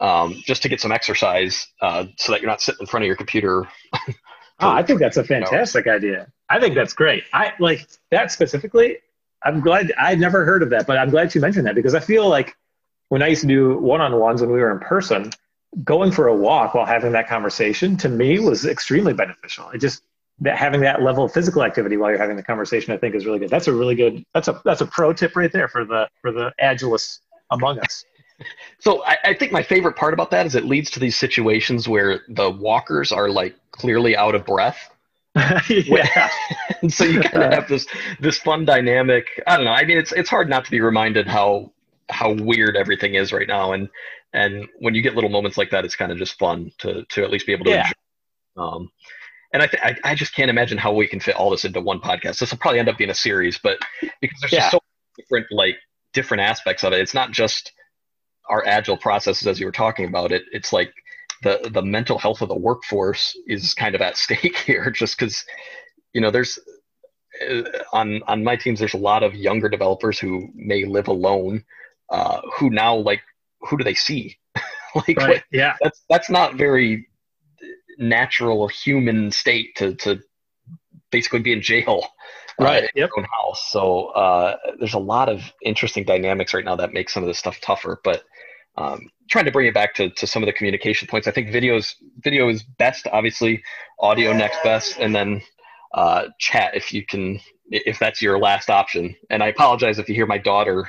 um, 0.00 0.34
just 0.44 0.62
to 0.62 0.68
get 0.68 0.80
some 0.80 0.92
exercise 0.92 1.68
uh, 1.80 2.04
so 2.16 2.32
that 2.32 2.40
you're 2.40 2.50
not 2.50 2.60
sitting 2.60 2.80
in 2.80 2.86
front 2.86 3.04
of 3.04 3.06
your 3.06 3.16
computer. 3.16 3.66
oh, 3.94 4.12
I 4.60 4.82
think 4.82 5.00
that's 5.00 5.16
a 5.16 5.24
fantastic 5.24 5.86
idea. 5.86 6.30
I 6.48 6.60
think 6.60 6.74
that's 6.74 6.92
great. 6.92 7.24
I 7.32 7.52
like 7.58 7.88
that 8.10 8.30
specifically. 8.30 8.98
I'm 9.42 9.60
glad 9.60 9.92
I 9.98 10.14
never 10.14 10.44
heard 10.44 10.62
of 10.62 10.70
that, 10.70 10.86
but 10.86 10.98
I'm 10.98 11.10
glad 11.10 11.34
you 11.34 11.40
mentioned 11.40 11.66
that 11.66 11.74
because 11.74 11.94
I 11.94 12.00
feel 12.00 12.28
like 12.28 12.56
when 13.08 13.22
I 13.22 13.28
used 13.28 13.42
to 13.42 13.46
do 13.46 13.78
one-on-ones 13.78 14.40
when 14.40 14.50
we 14.50 14.60
were 14.60 14.72
in 14.72 14.80
person, 14.80 15.30
going 15.84 16.10
for 16.10 16.28
a 16.28 16.34
walk 16.34 16.74
while 16.74 16.86
having 16.86 17.12
that 17.12 17.28
conversation 17.28 17.96
to 17.98 18.08
me 18.08 18.38
was 18.38 18.64
extremely 18.64 19.12
beneficial. 19.12 19.68
It 19.70 19.78
just 19.78 20.02
that 20.40 20.56
having 20.56 20.80
that 20.82 21.02
level 21.02 21.24
of 21.24 21.32
physical 21.32 21.62
activity 21.62 21.96
while 21.96 22.10
you're 22.10 22.18
having 22.18 22.36
the 22.36 22.42
conversation, 22.42 22.92
I 22.92 22.98
think 22.98 23.14
is 23.14 23.24
really 23.24 23.38
good. 23.38 23.50
That's 23.50 23.68
a 23.68 23.72
really 23.72 23.94
good. 23.94 24.24
That's 24.34 24.48
a 24.48 24.60
that's 24.64 24.80
a 24.80 24.86
pro 24.86 25.12
tip 25.12 25.34
right 25.36 25.50
there 25.52 25.68
for 25.68 25.84
the 25.84 26.08
for 26.20 26.32
the 26.32 26.52
agilists 26.60 27.20
among 27.50 27.78
us. 27.80 28.04
So 28.80 29.02
I, 29.06 29.16
I 29.24 29.32
think 29.34 29.50
my 29.50 29.62
favorite 29.62 29.96
part 29.96 30.12
about 30.12 30.30
that 30.32 30.44
is 30.44 30.54
it 30.54 30.66
leads 30.66 30.90
to 30.90 31.00
these 31.00 31.16
situations 31.16 31.88
where 31.88 32.20
the 32.28 32.50
walkers 32.50 33.10
are 33.10 33.30
like 33.30 33.56
clearly 33.70 34.14
out 34.14 34.34
of 34.34 34.44
breath. 34.44 34.90
yeah. 35.70 36.28
and 36.82 36.92
so 36.92 37.04
you 37.04 37.20
kind 37.20 37.44
of 37.44 37.52
have 37.54 37.66
this 37.66 37.86
this 38.20 38.36
fun 38.36 38.66
dynamic. 38.66 39.42
I 39.46 39.56
don't 39.56 39.64
know. 39.64 39.72
I 39.72 39.86
mean, 39.86 39.96
it's 39.96 40.12
it's 40.12 40.28
hard 40.28 40.50
not 40.50 40.66
to 40.66 40.70
be 40.70 40.82
reminded 40.82 41.26
how 41.26 41.72
how 42.08 42.32
weird 42.32 42.76
everything 42.76 43.14
is 43.14 43.32
right 43.32 43.48
now 43.48 43.72
and 43.72 43.88
and 44.32 44.66
when 44.78 44.94
you 44.94 45.02
get 45.02 45.14
little 45.14 45.30
moments 45.30 45.56
like 45.56 45.70
that 45.70 45.84
it's 45.84 45.96
kind 45.96 46.12
of 46.12 46.18
just 46.18 46.38
fun 46.38 46.70
to 46.78 47.04
to 47.10 47.22
at 47.24 47.30
least 47.30 47.46
be 47.46 47.52
able 47.52 47.64
to 47.64 47.70
yeah. 47.70 47.90
um 48.56 48.90
and 49.52 49.62
I, 49.62 49.66
th- 49.68 49.82
I, 49.82 50.10
I 50.10 50.14
just 50.14 50.34
can't 50.34 50.50
imagine 50.50 50.76
how 50.76 50.92
we 50.92 51.06
can 51.06 51.20
fit 51.20 51.36
all 51.36 51.50
this 51.50 51.64
into 51.64 51.80
one 51.80 52.00
podcast. 52.00 52.40
This 52.40 52.50
will 52.50 52.58
probably 52.58 52.80
end 52.80 52.88
up 52.90 52.98
being 52.98 53.10
a 53.10 53.14
series, 53.14 53.58
but 53.58 53.78
because 54.20 54.38
there's 54.40 54.52
yeah. 54.52 54.58
just 54.58 54.72
so 54.72 54.80
different 55.16 55.46
like 55.50 55.76
different 56.12 56.42
aspects 56.42 56.82
of 56.82 56.92
it. 56.92 57.00
It's 57.00 57.14
not 57.14 57.30
just 57.30 57.72
our 58.48 58.66
agile 58.66 58.96
processes 58.96 59.46
as 59.46 59.60
you 59.60 59.66
were 59.66 59.72
talking 59.72 60.06
about 60.06 60.32
it. 60.32 60.42
It's 60.52 60.72
like 60.72 60.92
the 61.42 61.70
the 61.72 61.82
mental 61.82 62.18
health 62.18 62.42
of 62.42 62.48
the 62.48 62.58
workforce 62.58 63.36
is 63.46 63.74
kind 63.74 63.94
of 63.94 64.00
at 64.00 64.16
stake 64.24 64.56
here, 64.56 64.90
just 64.90 65.18
because 65.18 65.44
you 66.12 66.20
know 66.20 66.30
there's 66.30 66.58
uh, 67.48 67.62
on 67.92 68.22
on 68.26 68.42
my 68.42 68.56
teams 68.56 68.78
there's 68.78 68.94
a 68.94 68.98
lot 68.98 69.22
of 69.22 69.34
younger 69.34 69.68
developers 69.68 70.18
who 70.18 70.48
may 70.54 70.84
live 70.84 71.08
alone, 71.08 71.64
uh, 72.10 72.40
who 72.56 72.70
now 72.70 72.96
like 72.96 73.22
who 73.60 73.76
do 73.76 73.84
they 73.84 73.94
see? 73.94 74.36
like 74.94 75.16
right. 75.18 75.42
yeah, 75.52 75.76
that's 75.80 76.04
that's 76.08 76.30
not 76.30 76.54
very 76.54 77.06
natural 77.98 78.68
human 78.68 79.30
state 79.30 79.74
to 79.76 79.94
to 79.96 80.20
basically 81.10 81.40
be 81.40 81.52
in 81.52 81.62
jail 81.62 82.06
uh, 82.60 82.64
right 82.64 82.84
uh, 82.84 82.88
yep. 82.94 83.10
own 83.16 83.24
house 83.24 83.68
so 83.70 84.06
uh, 84.08 84.56
there's 84.78 84.94
a 84.94 84.98
lot 84.98 85.28
of 85.28 85.40
interesting 85.62 86.04
dynamics 86.04 86.52
right 86.52 86.64
now 86.64 86.76
that 86.76 86.92
make 86.92 87.08
some 87.08 87.22
of 87.22 87.26
this 87.26 87.38
stuff 87.38 87.60
tougher 87.60 88.00
but 88.04 88.24
um, 88.78 89.08
trying 89.30 89.46
to 89.46 89.50
bring 89.50 89.66
it 89.66 89.72
back 89.72 89.94
to, 89.94 90.10
to 90.10 90.26
some 90.26 90.42
of 90.42 90.46
the 90.46 90.52
communication 90.52 91.08
points 91.08 91.26
i 91.26 91.30
think 91.30 91.48
videos 91.48 91.94
video 92.18 92.48
is 92.48 92.62
best 92.62 93.06
obviously 93.12 93.62
audio 94.00 94.32
next 94.32 94.62
best 94.62 94.98
and 94.98 95.14
then 95.14 95.40
uh, 95.94 96.24
chat 96.38 96.74
if 96.74 96.92
you 96.92 97.04
can 97.04 97.40
if 97.70 97.98
that's 97.98 98.20
your 98.20 98.38
last 98.38 98.68
option 98.68 99.14
and 99.30 99.42
i 99.42 99.48
apologize 99.48 99.98
if 99.98 100.08
you 100.08 100.14
hear 100.14 100.26
my 100.26 100.38
daughter 100.38 100.88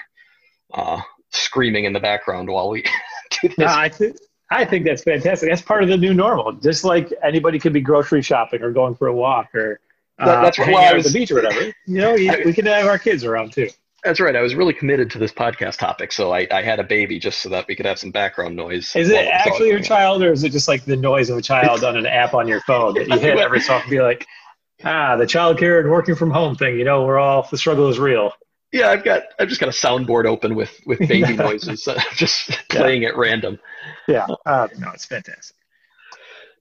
uh, 0.73 1.01
screaming 1.31 1.85
in 1.85 1.93
the 1.93 1.99
background 1.99 2.49
while 2.49 2.69
we 2.69 2.83
do 3.41 3.47
this 3.49 3.57
no, 3.57 3.65
I, 3.67 3.89
th- 3.89 4.15
I 4.49 4.65
think 4.65 4.85
that's 4.85 5.03
fantastic. 5.03 5.49
That's 5.49 5.61
part 5.61 5.83
of 5.83 5.89
the 5.89 5.97
new 5.97 6.13
normal. 6.13 6.53
Just 6.53 6.83
like 6.83 7.11
anybody 7.23 7.59
could 7.59 7.73
be 7.73 7.81
grocery 7.81 8.21
shopping 8.21 8.61
or 8.61 8.71
going 8.71 8.95
for 8.95 9.07
a 9.07 9.13
walk 9.13 9.53
or 9.53 9.79
uh, 10.19 10.25
that, 10.25 10.41
that's 10.41 10.57
hanging 10.57 10.75
out 10.75 10.97
at 10.97 11.03
the 11.03 11.11
beach 11.11 11.31
or 11.31 11.35
whatever. 11.35 11.73
You 11.85 12.01
know, 12.01 12.13
we 12.13 12.53
can 12.53 12.65
have 12.65 12.87
our 12.87 12.97
kids 12.97 13.23
around 13.23 13.53
too. 13.53 13.69
That's 14.03 14.19
right. 14.19 14.35
I 14.35 14.41
was 14.41 14.55
really 14.55 14.73
committed 14.73 15.09
to 15.11 15.17
this 15.17 15.33
podcast 15.33 15.79
topic, 15.79 16.11
so 16.11 16.31
I, 16.31 16.47
I 16.51 16.61
had 16.61 16.79
a 16.79 16.83
baby 16.83 17.19
just 17.19 17.41
so 17.41 17.49
that 17.49 17.67
we 17.67 17.75
could 17.75 17.85
have 17.85 17.99
some 17.99 18.11
background 18.11 18.55
noise. 18.55 18.95
Is 18.95 19.09
it 19.09 19.27
actually 19.27 19.69
your 19.69 19.81
child, 19.81 20.23
or 20.23 20.31
is 20.31 20.43
it 20.43 20.51
just 20.51 20.67
like 20.67 20.85
the 20.85 20.95
noise 20.95 21.29
of 21.29 21.37
a 21.37 21.41
child 21.41 21.83
on 21.83 21.97
an 21.97 22.05
app 22.05 22.33
on 22.33 22.47
your 22.47 22.61
phone 22.61 22.93
that 22.93 23.07
you 23.07 23.19
hit 23.19 23.37
every 23.37 23.59
so 23.59 23.73
often? 23.73 23.89
Be 23.89 23.99
like, 23.99 24.25
ah, 24.83 25.17
the 25.17 25.25
child 25.25 25.57
care 25.57 25.79
and 25.79 25.89
working 25.89 26.15
from 26.15 26.29
home 26.29 26.55
thing. 26.55 26.77
You 26.77 26.85
know, 26.85 27.05
we're 27.05 27.17
all 27.17 27.47
the 27.49 27.57
struggle 27.57 27.89
is 27.89 27.99
real. 27.99 28.31
Yeah, 28.71 28.89
I've 28.89 29.03
got 29.03 29.23
I've 29.39 29.47
just 29.47 29.59
got 29.59 29.69
a 29.69 29.71
soundboard 29.71 30.25
open 30.25 30.55
with 30.55 30.79
with 30.85 30.99
baby 31.07 31.35
noises, 31.35 31.87
uh, 31.87 32.01
just 32.15 32.51
playing 32.69 33.05
at 33.05 33.15
random. 33.15 33.59
Yeah, 34.07 34.27
uh, 34.45 34.67
no, 34.77 34.91
it's 34.93 35.05
fantastic. 35.05 35.55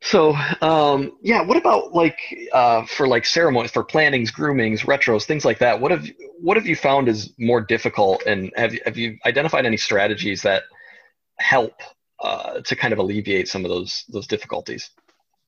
So, 0.03 0.35
um, 0.61 1.17
yeah, 1.23 1.43
what 1.43 1.57
about 1.57 1.95
like 1.95 2.19
uh, 2.53 2.85
for 2.87 3.09
like 3.09 3.25
ceremonies, 3.25 3.73
for 3.73 3.83
plannings, 3.83 4.31
groomings, 4.31 4.83
retros, 4.83 5.25
things 5.25 5.45
like 5.45 5.59
that? 5.59 5.81
What 5.81 5.91
have 5.91 6.07
what 6.41 6.57
have 6.57 6.67
you 6.67 6.77
found 6.77 7.09
is 7.09 7.33
more 7.39 7.61
difficult, 7.61 8.23
and 8.27 8.53
have 8.57 8.75
you, 8.75 8.81
have 8.85 8.97
you 8.97 9.19
identified 9.27 9.67
any 9.67 9.77
strategies 9.77 10.43
that 10.43 10.65
help 11.39 11.75
uh, 12.23 12.61
to 12.61 12.77
kind 12.77 12.93
of 12.93 12.99
alleviate 12.99 13.49
some 13.49 13.65
of 13.65 13.71
those 13.71 14.05
those 14.09 14.27
difficulties? 14.27 14.91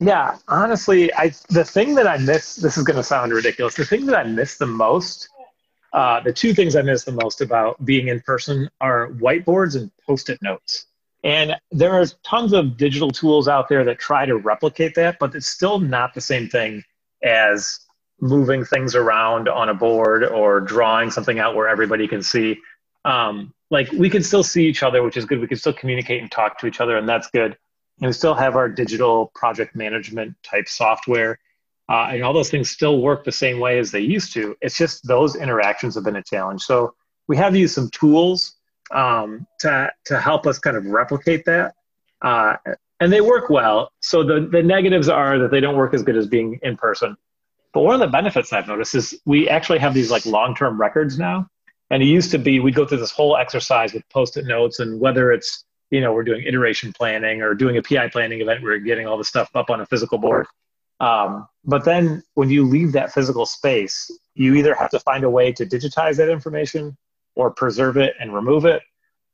Yeah, 0.01 0.39
honestly, 0.49 1.13
I 1.15 1.33
the 1.51 1.65
thing 1.65 1.95
that 1.97 2.09
I 2.09 2.17
miss. 2.19 2.57
This 2.57 2.79
is 2.79 2.85
going 2.85 2.97
to 2.97 3.05
sound 3.05 3.33
ridiculous. 3.33 3.75
The 3.75 3.85
thing 3.85 4.07
that 4.07 4.17
I 4.17 4.25
miss 4.25 4.57
the 4.57 4.67
most 4.67 5.29
uh, 5.93 6.21
the 6.21 6.33
two 6.33 6.53
things 6.53 6.77
I 6.77 6.83
miss 6.83 7.05
the 7.05 7.13
most 7.13 7.41
about 7.41 7.83
being 7.85 8.09
in 8.09 8.21
person 8.21 8.69
are 8.81 9.09
whiteboards 9.13 9.77
and 9.77 9.91
post 10.07 10.29
it 10.29 10.41
notes. 10.43 10.87
And 11.25 11.57
there 11.73 11.93
are 11.93 12.07
tons 12.25 12.53
of 12.53 12.77
digital 12.77 13.11
tools 13.11 13.49
out 13.49 13.69
there 13.69 13.85
that 13.85 13.99
try 13.99 14.25
to 14.27 14.37
replicate 14.37 14.95
that, 14.95 15.19
but 15.19 15.35
it's 15.35 15.49
still 15.49 15.79
not 15.79 16.15
the 16.15 16.21
same 16.21 16.49
thing 16.49 16.85
as 17.23 17.81
moving 18.21 18.65
things 18.65 18.95
around 18.95 19.49
on 19.49 19.69
a 19.69 19.75
board 19.75 20.25
or 20.25 20.61
drawing 20.61 21.11
something 21.11 21.39
out 21.39 21.57
where 21.57 21.69
everybody 21.69 22.07
can 22.07 22.23
see. 22.23 22.59
Um, 23.05 23.53
like 23.71 23.91
we 23.93 24.11
can 24.11 24.23
still 24.23 24.43
see 24.43 24.67
each 24.67 24.83
other, 24.83 25.03
which 25.03 25.17
is 25.17 25.25
good. 25.25 25.41
We 25.41 25.47
can 25.47 25.59
still 25.59 25.73
communicate 25.73 26.23
and 26.23 26.31
talk 26.31 26.59
to 26.61 26.67
each 26.67 26.81
other, 26.81 26.97
and 26.97 27.09
that's 27.09 27.29
good. 27.31 27.57
And 28.01 28.07
we 28.07 28.13
still 28.13 28.35
have 28.35 28.57
our 28.57 28.69
digital 28.69 29.33
project 29.35 29.75
management 29.75 30.37
type 30.43 30.69
software 30.69 31.39
uh, 31.89 32.09
and 32.11 32.23
all 32.23 32.33
those 32.33 32.51
things 32.51 32.71
still 32.71 33.01
work 33.01 33.25
the 33.25 33.33
same 33.33 33.59
way 33.59 33.79
as 33.79 33.91
they 33.91 34.01
used 34.01 34.33
to. 34.35 34.55
It's 34.61 34.77
just 34.77 35.07
those 35.07 35.37
interactions 35.37 35.95
have 35.95 36.05
been 36.05 36.17
a 36.17 36.23
challenge. 36.23 36.63
So 36.63 36.95
we 37.29 37.37
have 37.37 37.57
used 37.57 37.75
some 37.75 37.91
tools 37.91 38.57
um, 38.91 39.47
to 39.61 39.91
to 40.07 40.21
help 40.21 40.47
us 40.47 40.59
kind 40.59 40.77
of 40.77 40.87
replicate 40.87 41.45
that, 41.47 41.75
uh, 42.23 42.57
and 43.01 43.13
they 43.13 43.21
work 43.21 43.51
well. 43.51 43.91
So 44.01 44.23
the 44.23 44.49
the 44.51 44.63
negatives 44.63 45.09
are 45.09 45.39
that 45.39 45.51
they 45.51 45.61
don't 45.61 45.77
work 45.77 45.95
as 45.95 46.03
good 46.03 46.17
as 46.17 46.27
being 46.27 46.59
in 46.63 46.77
person. 46.77 47.17
But 47.73 47.83
one 47.83 47.95
of 47.95 48.01
the 48.01 48.09
benefits 48.09 48.53
I've 48.53 48.67
noticed 48.67 48.95
is 48.95 49.21
we 49.27 49.49
actually 49.49 49.79
have 49.79 49.95
these 49.95 50.11
like 50.11 50.25
long 50.27 50.55
term 50.55 50.81
records 50.81 51.19
now. 51.19 51.49
And 51.91 52.03
it 52.03 52.07
used 52.07 52.31
to 52.33 52.39
be 52.39 52.61
we'd 52.61 52.75
go 52.75 52.87
through 52.87 52.99
this 52.99 53.11
whole 53.11 53.37
exercise 53.37 53.95
with 53.95 54.07
post 54.11 54.37
it 54.37 54.47
notes, 54.47 54.81
and 54.81 55.01
whether 55.01 55.33
it's 55.33 55.65
you 55.91 56.03
know 56.03 56.13
we're 56.13 56.25
doing 56.25 56.45
iteration 56.45 56.93
planning 56.93 57.41
or 57.41 57.55
doing 57.55 57.79
a 57.79 57.83
PI 57.83 58.09
planning 58.09 58.43
event, 58.43 58.63
we're 58.63 58.79
getting 58.79 59.07
all 59.07 59.17
the 59.17 59.25
stuff 59.25 59.51
up 59.55 59.71
on 59.71 59.81
a 59.81 59.87
physical 59.87 60.19
board 60.19 60.47
um, 61.01 61.49
but 61.69 61.85
then 61.85 62.23
when 62.33 62.49
you 62.49 62.65
leave 62.65 62.93
that 62.93 63.13
physical 63.13 63.45
space, 63.45 64.11
you 64.35 64.55
either 64.55 64.75
have 64.75 64.89
to 64.91 64.99
find 65.01 65.23
a 65.23 65.29
way 65.29 65.53
to 65.53 65.67
digitize 65.67 66.17
that 66.17 66.31
information 66.31 66.97
or 67.37 67.51
preserve 67.51 67.99
it 67.99 68.15
and 68.19 68.35
remove 68.35 68.65
it, 68.65 68.83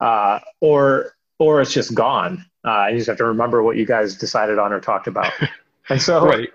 uh, 0.01 0.41
or 0.61 1.15
or 1.39 1.63
it's 1.63 1.73
just 1.73 1.95
gone. 1.95 2.45
Uh, 2.65 2.89
you 2.91 2.97
just 2.97 3.07
have 3.07 3.19
to 3.19 3.25
remember 3.25 3.63
what 3.63 3.77
you 3.77 3.87
guys 3.87 4.17
decided 4.17 4.59
on 4.59 4.73
or 4.73 4.81
talked 4.81 5.07
about. 5.07 5.33
And 5.91 6.01
so, 6.01 6.25
right. 6.25 6.49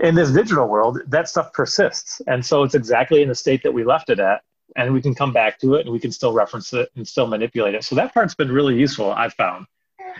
in 0.00 0.14
this 0.14 0.30
digital 0.30 0.68
world, 0.68 0.98
that 1.06 1.30
stuff 1.30 1.50
persists, 1.54 2.20
and 2.26 2.44
so 2.44 2.62
it's 2.62 2.74
exactly 2.74 3.22
in 3.22 3.30
the 3.30 3.34
state 3.34 3.62
that 3.62 3.72
we 3.72 3.84
left 3.84 4.10
it 4.10 4.20
at, 4.20 4.42
and 4.76 4.92
we 4.92 5.00
can 5.00 5.14
come 5.14 5.32
back 5.32 5.58
to 5.60 5.76
it, 5.76 5.86
and 5.86 5.92
we 5.94 5.98
can 5.98 6.12
still 6.12 6.34
reference 6.34 6.74
it 6.74 6.90
and 6.94 7.08
still 7.08 7.26
manipulate 7.26 7.74
it. 7.74 7.84
So 7.84 7.94
that 7.94 8.12
part's 8.12 8.34
been 8.34 8.52
really 8.52 8.78
useful. 8.78 9.12
I've 9.12 9.32
found. 9.32 9.64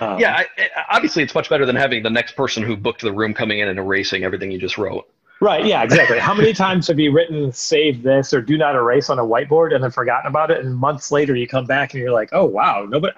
Um, 0.01 0.19
yeah, 0.19 0.43
I, 0.59 0.69
obviously 0.91 1.23
it's 1.23 1.35
much 1.35 1.49
better 1.49 1.65
than 1.65 1.77
having 1.77 2.03
the 2.03 2.11
next 2.11 2.33
person 2.33 2.63
who 2.63 2.77
booked 2.77 3.01
the 3.01 3.13
room 3.13 3.35
coming 3.35 3.61
in 3.61 3.69
and 3.69 3.79
erasing 3.79 4.25
everything 4.25 4.51
you 4.51 4.59
just 4.59 4.79
wrote. 4.79 5.09
Right. 5.41 5.67
Yeah. 5.67 5.83
Exactly. 5.83 6.19
How 6.19 6.35
many 6.35 6.53
times 6.53 6.87
have 6.89 6.99
you 6.99 7.13
written 7.13 7.53
"save 7.53 8.03
this" 8.03 8.33
or 8.33 8.41
"do 8.41 8.57
not 8.57 8.75
erase" 8.75 9.11
on 9.11 9.19
a 9.19 9.25
whiteboard 9.25 9.75
and 9.75 9.85
then 9.85 9.91
forgotten 9.91 10.29
about 10.29 10.51
it, 10.51 10.65
and 10.65 10.75
months 10.75 11.11
later 11.11 11.35
you 11.35 11.47
come 11.47 11.67
back 11.67 11.93
and 11.93 12.03
you're 12.03 12.13
like, 12.13 12.31
"Oh 12.33 12.45
wow, 12.45 12.87
nobody, 12.89 13.15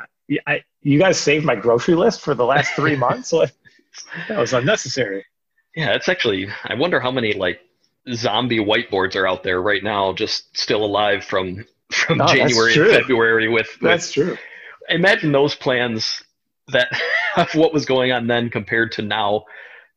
I, 0.46 0.64
you 0.82 0.98
guys 0.98 1.18
saved 1.18 1.44
my 1.44 1.54
grocery 1.54 1.94
list 1.94 2.20
for 2.20 2.34
the 2.34 2.44
last 2.44 2.72
three 2.74 2.96
months. 3.06 3.32
Like, 3.32 3.52
that 4.28 4.38
was 4.38 4.52
unnecessary." 4.52 5.24
Yeah, 5.76 5.94
it's 5.94 6.08
actually. 6.08 6.48
I 6.64 6.74
wonder 6.74 6.98
how 6.98 7.12
many 7.12 7.34
like 7.34 7.60
zombie 8.12 8.58
whiteboards 8.58 9.14
are 9.14 9.26
out 9.26 9.44
there 9.44 9.62
right 9.62 9.82
now, 9.82 10.12
just 10.12 10.56
still 10.58 10.84
alive 10.84 11.24
from 11.24 11.64
from 11.92 12.18
January 12.26 12.74
and 12.74 12.90
February. 12.90 13.48
With, 13.48 13.68
with 13.80 13.90
that's 13.90 14.12
true. 14.12 14.36
Imagine 14.88 15.30
those 15.30 15.54
plans 15.54 16.22
that 16.72 16.88
of 17.36 17.48
what 17.54 17.72
was 17.72 17.86
going 17.86 18.12
on 18.12 18.26
then 18.26 18.50
compared 18.50 18.92
to 18.92 19.02
now, 19.02 19.44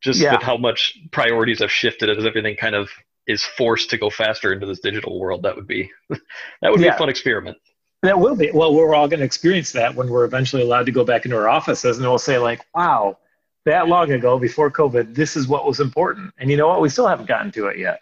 just 0.01 0.20
yeah. 0.20 0.34
with 0.34 0.44
how 0.44 0.58
much 0.58 0.98
priorities 1.12 1.60
have 1.60 1.72
shifted 1.72 2.10
as 2.10 2.25
everything 2.25 2.56
kind 2.56 2.75
of 2.75 2.90
is 3.28 3.44
forced 3.44 3.90
to 3.92 3.98
go 3.98 4.10
faster 4.10 4.51
into 4.51 4.66
this 4.66 4.80
digital 4.80 5.20
world. 5.20 5.44
That 5.44 5.56
would 5.56 5.68
be 5.68 5.92
that 6.10 6.72
would 6.72 6.82
be 6.82 6.88
a 6.88 6.98
fun 6.98 7.10
experiment. 7.10 7.58
That 8.04 8.20
will 8.20 8.36
be. 8.36 8.50
Well, 8.51 8.74
we're 8.74 8.96
all 8.96 9.08
going 9.08 9.20
to 9.20 9.25
experience 9.25 9.72
that 9.74 9.94
when 9.94 10.10
we're 10.10 10.25
eventually 10.25 10.63
allowed 10.63 10.88
to 10.88 10.92
go 10.92 11.04
back 11.04 11.25
into 11.25 11.38
our 11.38 11.48
offices, 11.48 11.98
and 11.98 12.08
we'll 12.08 12.18
say 12.18 12.40
like, 12.40 12.62
"Wow, 12.74 13.20
that 13.66 13.88
long 13.88 14.12
ago, 14.12 14.40
before 14.40 14.72
COVID, 14.72 15.13
this 15.13 15.38
is 15.38 15.48
what 15.48 15.68
was 15.68 15.80
important." 15.80 16.34
And 16.40 16.50
you 16.50 16.58
know 16.58 16.68
what? 16.68 16.82
We 16.82 16.90
still 16.90 17.08
haven't 17.08 17.28
gotten 17.28 17.51
to 17.51 17.68
it 17.68 17.78
yet. 17.78 18.01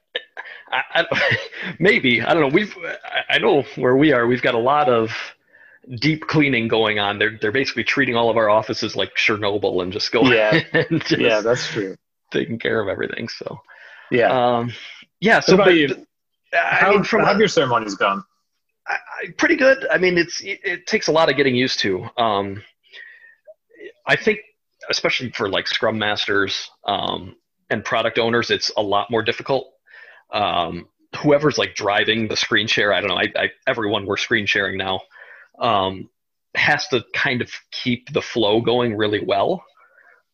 I, 0.71 0.83
I, 0.95 1.37
maybe 1.79 2.21
I 2.21 2.33
don't 2.33 2.43
know. 2.43 2.55
We've 2.55 2.73
I 3.29 3.39
know 3.39 3.63
where 3.75 3.97
we 3.97 4.13
are. 4.13 4.25
We've 4.25 4.41
got 4.41 4.55
a 4.55 4.59
lot 4.59 4.87
of 4.87 5.11
deep 5.99 6.27
cleaning 6.27 6.67
going 6.67 6.99
on. 6.99 7.19
They're 7.19 7.37
they're 7.41 7.51
basically 7.51 7.83
treating 7.83 8.15
all 8.15 8.29
of 8.29 8.37
our 8.37 8.49
offices 8.49 8.95
like 8.95 9.15
Chernobyl 9.15 9.81
and 9.81 9.91
just 9.91 10.11
going. 10.11 10.31
Yeah, 10.33 10.61
just 10.91 11.17
yeah, 11.17 11.41
that's 11.41 11.67
true. 11.67 11.95
Taking 12.31 12.59
care 12.59 12.79
of 12.81 12.87
everything. 12.87 13.27
So 13.27 13.59
yeah, 14.11 14.57
um, 14.57 14.73
yeah. 15.19 15.39
So, 15.39 15.57
but, 15.57 15.73
you? 15.73 16.05
how, 16.53 16.91
mean, 16.91 17.03
from, 17.03 17.21
how 17.21 17.27
have 17.27 17.39
your 17.39 17.47
ceremonies 17.47 17.95
gone? 17.95 18.23
I, 18.87 18.93
I, 18.93 19.31
pretty 19.37 19.55
good. 19.55 19.85
I 19.91 19.97
mean, 19.97 20.17
it's 20.17 20.41
it, 20.41 20.59
it, 20.63 20.87
takes 20.87 21.07
a 21.07 21.11
lot 21.11 21.29
of 21.29 21.37
getting 21.37 21.55
used 21.55 21.79
to. 21.79 22.05
Um, 22.17 22.63
I 24.07 24.15
think, 24.15 24.39
especially 24.89 25.31
for 25.31 25.49
like 25.49 25.67
Scrum 25.67 25.97
masters 25.97 26.69
um, 26.85 27.35
and 27.69 27.83
product 27.83 28.17
owners, 28.17 28.49
it's 28.49 28.71
a 28.77 28.81
lot 28.81 29.11
more 29.11 29.21
difficult. 29.21 29.71
Um, 30.31 30.87
whoever's 31.17 31.57
like 31.57 31.75
driving 31.75 32.27
the 32.27 32.35
screen 32.35 32.67
share, 32.67 32.93
I 32.93 33.01
don't 33.01 33.09
know. 33.09 33.17
I, 33.17 33.27
I 33.35 33.49
everyone 33.67 34.05
we're 34.05 34.17
screen 34.17 34.45
sharing 34.45 34.77
now 34.77 35.01
um, 35.59 36.09
has 36.55 36.87
to 36.87 37.03
kind 37.13 37.41
of 37.41 37.51
keep 37.71 38.11
the 38.13 38.21
flow 38.21 38.61
going 38.61 38.95
really 38.95 39.23
well. 39.23 39.63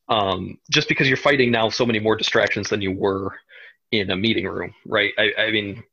Um, 0.07 0.59
just 0.71 0.87
because 0.87 1.07
you're 1.07 1.17
fighting 1.17 1.51
now 1.51 1.69
so 1.69 1.85
many 1.85 1.99
more 1.99 2.15
distractions 2.15 2.69
than 2.69 2.81
you 2.81 2.91
were 2.91 3.35
in 3.91 4.11
a 4.11 4.15
meeting 4.15 4.45
room, 4.47 4.73
right? 4.85 5.11
I, 5.17 5.31
I 5.37 5.51
mean, 5.51 5.83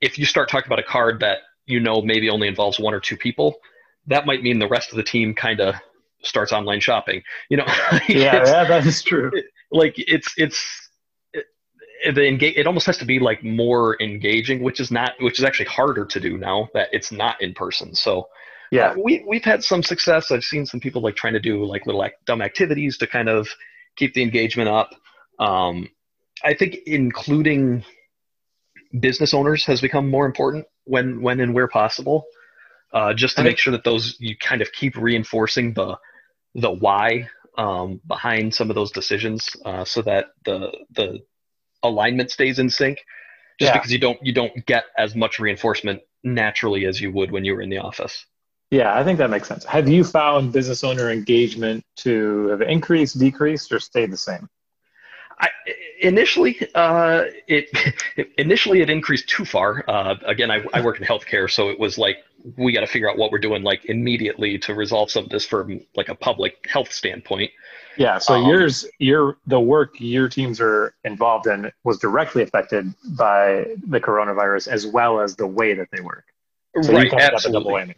if 0.00 0.18
you 0.18 0.24
start 0.24 0.48
talking 0.48 0.68
about 0.68 0.78
a 0.78 0.84
card 0.84 1.20
that 1.20 1.38
you 1.66 1.80
know 1.80 2.00
maybe 2.02 2.30
only 2.30 2.48
involves 2.48 2.78
one 2.78 2.94
or 2.94 3.00
two 3.00 3.16
people, 3.16 3.56
that 4.06 4.26
might 4.26 4.42
mean 4.42 4.58
the 4.58 4.68
rest 4.68 4.90
of 4.90 4.96
the 4.96 5.02
team 5.02 5.34
kind 5.34 5.60
of 5.60 5.74
starts 6.22 6.52
online 6.52 6.80
shopping. 6.80 7.22
You 7.48 7.58
know, 7.58 7.66
yeah, 8.08 8.44
yeah, 8.44 8.64
that 8.64 8.86
is 8.86 9.02
true. 9.02 9.30
like 9.70 9.94
it's 9.96 10.32
it's 10.36 10.90
the 12.14 12.26
engage 12.26 12.56
it 12.56 12.66
almost 12.66 12.86
has 12.86 12.98
to 12.98 13.04
be 13.04 13.18
like 13.18 13.44
more 13.44 13.96
engaging 14.00 14.62
which 14.62 14.80
is 14.80 14.90
not 14.90 15.12
which 15.20 15.38
is 15.38 15.44
actually 15.44 15.66
harder 15.66 16.04
to 16.04 16.18
do 16.18 16.36
now 16.36 16.68
that 16.74 16.88
it's 16.92 17.12
not 17.12 17.40
in 17.40 17.54
person. 17.54 17.94
So 17.94 18.28
yeah. 18.70 18.88
uh, 18.88 18.94
we, 19.02 19.24
we've 19.26 19.44
had 19.44 19.62
some 19.62 19.82
success. 19.82 20.30
I've 20.30 20.44
seen 20.44 20.64
some 20.66 20.80
people 20.80 21.02
like 21.02 21.14
trying 21.14 21.34
to 21.34 21.40
do 21.40 21.64
like 21.64 21.86
little 21.86 22.00
like, 22.00 22.14
dumb 22.26 22.42
activities 22.42 22.96
to 22.98 23.06
kind 23.06 23.28
of 23.28 23.48
keep 23.96 24.14
the 24.14 24.22
engagement 24.22 24.68
up. 24.68 24.90
Um, 25.38 25.88
i 26.44 26.54
think 26.54 26.76
including 26.86 27.84
business 29.00 29.32
owners 29.34 29.64
has 29.64 29.80
become 29.80 30.08
more 30.08 30.26
important 30.26 30.66
when 30.84 31.22
when 31.22 31.40
and 31.40 31.54
where 31.54 31.68
possible 31.68 32.24
uh, 32.92 33.14
just 33.14 33.36
to 33.36 33.42
make 33.42 33.58
sure 33.58 33.70
that 33.70 33.84
those 33.84 34.16
you 34.18 34.36
kind 34.36 34.60
of 34.60 34.70
keep 34.72 34.96
reinforcing 34.96 35.72
the 35.72 35.96
the 36.54 36.70
why 36.70 37.26
um, 37.56 38.00
behind 38.06 38.54
some 38.54 38.70
of 38.70 38.74
those 38.74 38.90
decisions 38.92 39.48
uh, 39.64 39.84
so 39.84 40.02
that 40.02 40.26
the 40.44 40.70
the 40.90 41.20
alignment 41.82 42.30
stays 42.30 42.58
in 42.58 42.70
sync 42.70 42.98
just 43.58 43.70
yeah. 43.70 43.78
because 43.78 43.92
you 43.92 43.98
don't 43.98 44.18
you 44.22 44.32
don't 44.32 44.66
get 44.66 44.84
as 44.96 45.14
much 45.14 45.38
reinforcement 45.38 46.00
naturally 46.24 46.86
as 46.86 47.00
you 47.00 47.12
would 47.12 47.30
when 47.30 47.44
you 47.44 47.54
were 47.54 47.62
in 47.62 47.70
the 47.70 47.78
office. 47.78 48.26
Yeah 48.70 48.96
i 48.98 49.04
think 49.04 49.18
that 49.18 49.30
makes 49.30 49.48
sense. 49.48 49.64
Have 49.64 49.88
you 49.88 50.04
found 50.04 50.52
business 50.52 50.84
owner 50.84 51.10
engagement 51.10 51.84
to 51.96 52.48
have 52.48 52.62
increased 52.62 53.18
decreased 53.18 53.72
or 53.72 53.80
stayed 53.80 54.10
the 54.12 54.16
same 54.16 54.48
I, 55.42 55.48
initially, 56.00 56.56
uh, 56.74 57.24
it 57.48 57.68
initially 58.38 58.80
it 58.80 58.88
increased 58.88 59.28
too 59.28 59.44
far. 59.44 59.84
Uh, 59.88 60.14
again, 60.24 60.50
I, 60.50 60.64
I 60.72 60.80
work 60.80 61.00
in 61.00 61.06
healthcare, 61.06 61.50
so 61.50 61.68
it 61.68 61.78
was 61.78 61.98
like 61.98 62.18
we 62.56 62.72
got 62.72 62.80
to 62.80 62.86
figure 62.86 63.10
out 63.10 63.18
what 63.18 63.30
we're 63.30 63.38
doing 63.38 63.62
like 63.62 63.84
immediately 63.86 64.58
to 64.58 64.74
resolve 64.74 65.10
some 65.10 65.24
of 65.24 65.30
this 65.30 65.44
from 65.44 65.80
like 65.96 66.08
a 66.08 66.14
public 66.14 66.66
health 66.68 66.92
standpoint. 66.92 67.50
Yeah. 67.96 68.18
So 68.18 68.34
um, 68.34 68.46
yours, 68.46 68.86
your 68.98 69.36
the 69.46 69.60
work 69.60 69.94
your 69.98 70.28
teams 70.28 70.60
are 70.60 70.94
involved 71.04 71.46
in 71.46 71.70
was 71.84 71.98
directly 71.98 72.42
affected 72.42 72.94
by 73.16 73.66
the 73.86 74.00
coronavirus 74.00 74.68
as 74.68 74.86
well 74.86 75.20
as 75.20 75.36
the 75.36 75.46
way 75.46 75.74
that 75.74 75.88
they 75.90 76.00
work. 76.00 76.24
So 76.80 76.92
right. 76.92 77.12
Absolutely. 77.12 77.94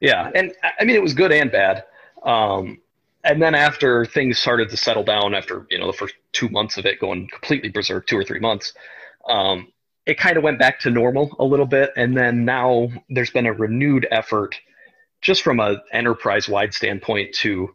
Yeah, 0.00 0.30
and 0.34 0.52
I 0.80 0.84
mean 0.84 0.96
it 0.96 1.02
was 1.02 1.14
good 1.14 1.32
and 1.32 1.52
bad. 1.52 1.84
Um, 2.24 2.80
and 3.24 3.42
then 3.42 3.54
after 3.54 4.04
things 4.04 4.38
started 4.38 4.70
to 4.70 4.76
settle 4.76 5.04
down, 5.04 5.34
after 5.34 5.66
you 5.70 5.78
know 5.78 5.86
the 5.86 5.96
first 5.96 6.14
two 6.32 6.48
months 6.48 6.76
of 6.76 6.86
it 6.86 7.00
going 7.00 7.28
completely 7.28 7.68
berserk, 7.68 8.06
two 8.06 8.16
or 8.16 8.24
three 8.24 8.40
months, 8.40 8.72
um, 9.28 9.72
it 10.06 10.18
kind 10.18 10.36
of 10.36 10.42
went 10.42 10.58
back 10.58 10.80
to 10.80 10.90
normal 10.90 11.34
a 11.38 11.44
little 11.44 11.66
bit. 11.66 11.90
And 11.96 12.16
then 12.16 12.44
now 12.44 12.88
there's 13.10 13.30
been 13.30 13.46
a 13.46 13.52
renewed 13.52 14.06
effort 14.10 14.58
just 15.20 15.42
from 15.42 15.60
a 15.60 15.82
enterprise 15.92 16.48
wide 16.48 16.72
standpoint 16.72 17.34
to 17.34 17.74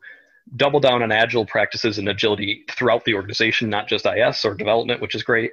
double 0.56 0.80
down 0.80 1.04
on 1.04 1.12
agile 1.12 1.46
practices 1.46 1.98
and 1.98 2.10
agility 2.10 2.64
throughout 2.72 3.06
the 3.06 3.14
organization 3.14 3.70
not 3.70 3.88
just 3.88 4.06
IS 4.06 4.44
or 4.44 4.54
development 4.54 5.02
which 5.02 5.16
is 5.16 5.24
great 5.24 5.52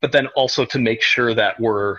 but 0.00 0.12
then 0.12 0.26
also 0.28 0.64
to 0.64 0.78
make 0.78 1.02
sure 1.02 1.34
that 1.34 1.60
we're 1.60 1.98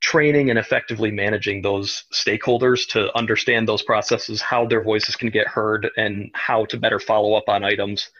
training 0.00 0.50
and 0.50 0.58
effectively 0.58 1.10
managing 1.10 1.62
those 1.62 2.04
stakeholders 2.12 2.86
to 2.88 3.16
understand 3.16 3.66
those 3.66 3.82
processes 3.82 4.40
how 4.40 4.66
their 4.66 4.82
voices 4.82 5.16
can 5.16 5.30
get 5.30 5.48
heard 5.48 5.88
and 5.96 6.30
how 6.34 6.64
to 6.66 6.76
better 6.76 7.00
follow 7.00 7.34
up 7.34 7.44
on 7.48 7.64
items 7.64 8.10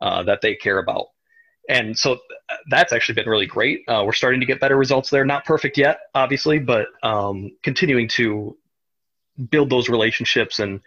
uh, 0.00 0.22
that 0.22 0.40
they 0.40 0.54
care 0.54 0.78
about 0.78 1.06
and 1.68 1.96
so 1.98 2.18
that's 2.68 2.92
actually 2.92 3.14
been 3.14 3.28
really 3.28 3.46
great. 3.46 3.84
Uh, 3.88 4.02
we're 4.04 4.12
starting 4.12 4.40
to 4.40 4.46
get 4.46 4.60
better 4.60 4.76
results 4.76 5.10
there. 5.10 5.24
Not 5.24 5.44
perfect 5.44 5.78
yet, 5.78 5.98
obviously, 6.14 6.58
but 6.58 6.88
um, 7.02 7.56
continuing 7.62 8.08
to 8.08 8.56
build 9.50 9.70
those 9.70 9.88
relationships 9.88 10.58
and 10.58 10.80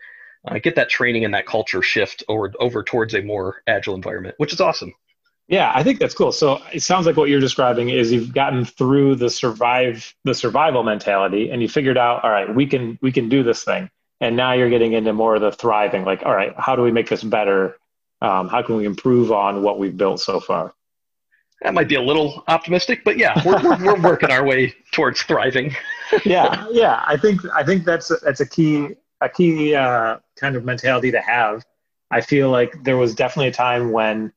uh, 0.48 0.60
get 0.60 0.76
that 0.76 0.90
training 0.90 1.26
and 1.26 1.34
that 1.34 1.46
culture 1.46 1.82
shift 1.82 2.24
over 2.28 2.52
over 2.60 2.84
towards 2.84 3.16
a 3.16 3.22
more 3.22 3.64
agile 3.68 3.96
environment, 3.96 4.36
which 4.38 4.54
is 4.54 4.62
awesome. 4.62 4.94
Yeah, 5.48 5.72
I 5.74 5.82
think 5.82 6.00
that's 6.00 6.14
cool. 6.14 6.32
So 6.34 6.62
it 6.74 6.82
sounds 6.82 7.06
like 7.06 7.16
what 7.16 7.30
you're 7.30 7.40
describing 7.40 7.90
is 7.90 8.12
you've 8.12 8.34
gotten 8.34 8.66
through 8.66 9.16
the 9.16 9.30
survive 9.30 10.14
the 10.26 10.36
survival 10.36 10.84
mentality, 10.84 11.50
and 11.50 11.62
you 11.62 11.70
figured 11.70 11.98
out, 11.98 12.24
all 12.24 12.30
right, 12.32 12.54
we 12.54 12.66
can 12.66 13.00
we 13.02 13.12
can 13.14 13.30
do 13.30 13.44
this 13.44 13.64
thing, 13.64 13.90
and 14.20 14.36
now 14.36 14.52
you're 14.54 14.70
getting 14.70 14.94
into 14.94 15.14
more 15.14 15.36
of 15.36 15.42
the 15.42 15.52
thriving. 15.52 16.04
Like, 16.04 16.24
all 16.26 16.36
right, 16.36 16.54
how 16.58 16.76
do 16.76 16.82
we 16.82 16.92
make 16.92 17.08
this 17.08 17.24
better? 17.24 17.78
Um, 18.22 18.50
how 18.50 18.62
can 18.62 18.76
we 18.76 18.86
improve 18.86 19.32
on 19.32 19.62
what 19.62 19.80
we've 19.80 19.96
built 19.96 20.20
so 20.20 20.42
far? 20.42 20.74
That 21.62 21.74
might 21.74 21.88
be 21.88 21.96
a 21.96 22.02
little 22.02 22.44
optimistic, 22.48 23.04
but 23.04 23.18
yeah, 23.18 23.42
we're, 23.44 23.62
we're, 23.64 23.84
we're 23.84 24.02
working 24.02 24.30
our 24.30 24.46
way 24.46 24.76
towards 24.92 25.22
thriving. 25.24 25.76
yeah, 26.26 26.68
yeah, 26.72 27.04
I 27.08 27.16
think 27.16 27.42
I 27.56 27.64
think 27.64 27.86
that's 27.86 28.12
a, 28.12 28.18
that's 28.18 28.42
a 28.42 28.46
key 28.46 28.90
a 29.22 29.30
key 29.30 29.76
uh, 29.76 30.18
kind 30.36 30.58
of 30.58 30.66
mentality 30.66 31.10
to 31.12 31.22
have. 31.22 31.64
I 32.12 32.20
feel 32.20 32.50
like 32.50 32.84
there 32.84 32.98
was 32.98 33.16
definitely 33.16 33.48
a 33.48 33.54
time 33.54 33.92
when 33.92 34.34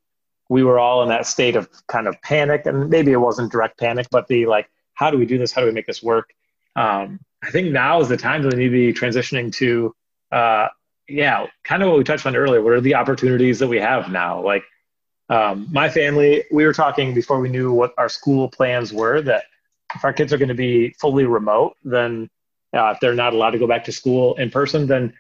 we 0.51 0.63
were 0.65 0.79
all 0.79 1.03
in 1.03 1.09
that 1.09 1.27
state 1.27 1.57
of 1.57 1.71
kind 1.87 2.07
of 2.07 2.21
panic, 2.21 2.67
and 2.67 2.91
maybe 2.91 3.13
it 3.13 3.17
wasn't 3.17 3.51
direct 3.51 3.79
panic, 3.79 4.09
but 4.11 4.27
the 4.29 4.45
like, 4.45 4.69
how 4.95 5.11
do 5.11 5.17
we 5.17 5.25
do 5.25 5.39
this? 5.39 5.53
How 5.53 5.63
do 5.63 5.67
we 5.69 5.73
make 5.73 5.87
this 5.87 6.03
work? 6.03 6.35
Um, 6.77 7.21
I 7.43 7.51
think 7.51 7.71
now 7.71 8.01
is 8.01 8.09
the 8.09 8.19
time 8.19 8.43
that 8.43 8.53
we 8.53 8.59
need 8.59 8.67
to 8.67 8.71
be 8.71 8.93
transitioning 8.93 9.55
to 9.55 9.95
uh, 10.33 10.69
yeah, 11.09 11.47
kind 11.65 11.83
of 11.83 11.89
what 11.89 11.99
we 11.99 12.05
touched 12.05 12.27
on 12.27 12.37
earlier. 12.37 12.63
What 12.63 12.73
are 12.73 12.81
the 12.81 12.95
opportunities 12.95 13.59
that 13.61 13.69
we 13.69 13.79
have 13.79 14.11
now? 14.11 14.43
Like 14.43 14.65
um, 15.29 15.69
my 15.71 15.89
family, 15.89 16.45
we 16.53 16.65
were 16.65 16.73
talking 16.73 17.15
before 17.15 17.41
we 17.41 17.49
knew 17.49 17.73
what 17.73 17.93
our 17.97 18.09
school 18.09 18.49
plans 18.49 18.93
were 18.93 19.23
that 19.23 19.45
if 19.95 20.05
our 20.05 20.13
kids 20.13 20.33
are 20.33 20.39
going 20.39 20.49
to 20.49 20.55
be 20.55 20.91
fully 21.01 21.25
remote, 21.25 21.77
then 21.85 22.29
uh, 22.77 22.91
if 22.95 23.01
they're 23.01 23.15
not 23.15 23.33
allowed 23.33 23.51
to 23.51 23.59
go 23.59 23.67
back 23.67 23.85
to 23.85 23.93
school 23.93 24.35
in 24.37 24.51
person, 24.51 24.87
then 24.87 25.13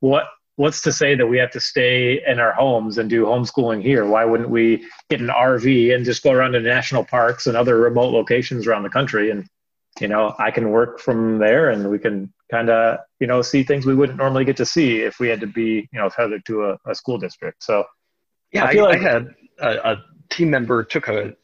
what 0.00 0.26
what's 0.58 0.82
to 0.82 0.92
say 0.92 1.14
that 1.14 1.26
we 1.26 1.38
have 1.38 1.50
to 1.52 1.60
stay 1.60 2.22
in 2.26 2.40
our 2.40 2.52
homes 2.52 2.98
and 2.98 3.08
do 3.08 3.24
homeschooling 3.24 3.82
here? 3.82 4.04
Why 4.04 4.24
wouldn't 4.24 4.50
we 4.50 4.84
get 5.08 5.20
an 5.20 5.28
RV 5.28 5.94
and 5.94 6.04
just 6.04 6.22
go 6.22 6.32
around 6.32 6.52
to 6.52 6.60
national 6.60 7.04
parks 7.04 7.46
and 7.46 7.56
other 7.56 7.78
remote 7.78 8.12
locations 8.12 8.66
around 8.66 8.82
the 8.82 8.90
country? 8.90 9.30
And 9.30 9.46
you 10.00 10.08
know, 10.08 10.34
I 10.38 10.50
can 10.50 10.70
work 10.70 11.00
from 11.00 11.38
there, 11.38 11.70
and 11.70 11.90
we 11.90 11.98
can 11.98 12.32
kind 12.50 12.70
of 12.70 12.98
you 13.20 13.26
know 13.26 13.42
see 13.42 13.62
things 13.62 13.86
we 13.86 13.94
wouldn't 13.94 14.18
normally 14.18 14.44
get 14.44 14.56
to 14.56 14.64
see 14.64 14.98
if 14.98 15.20
we 15.20 15.28
had 15.28 15.40
to 15.40 15.46
be 15.46 15.88
you 15.92 15.98
know 15.98 16.08
tethered 16.08 16.44
to 16.46 16.64
a, 16.64 16.78
a 16.86 16.94
school 16.94 17.18
district 17.18 17.62
so 17.62 17.84
yeah 18.52 18.64
i, 18.64 18.70
I, 18.70 18.74
like, 18.74 18.98
I 18.98 19.02
had 19.02 19.34
a, 19.58 19.90
a, 19.92 20.04
team 20.30 20.50
member 20.50 20.84
took 20.84 21.08
a 21.08 21.34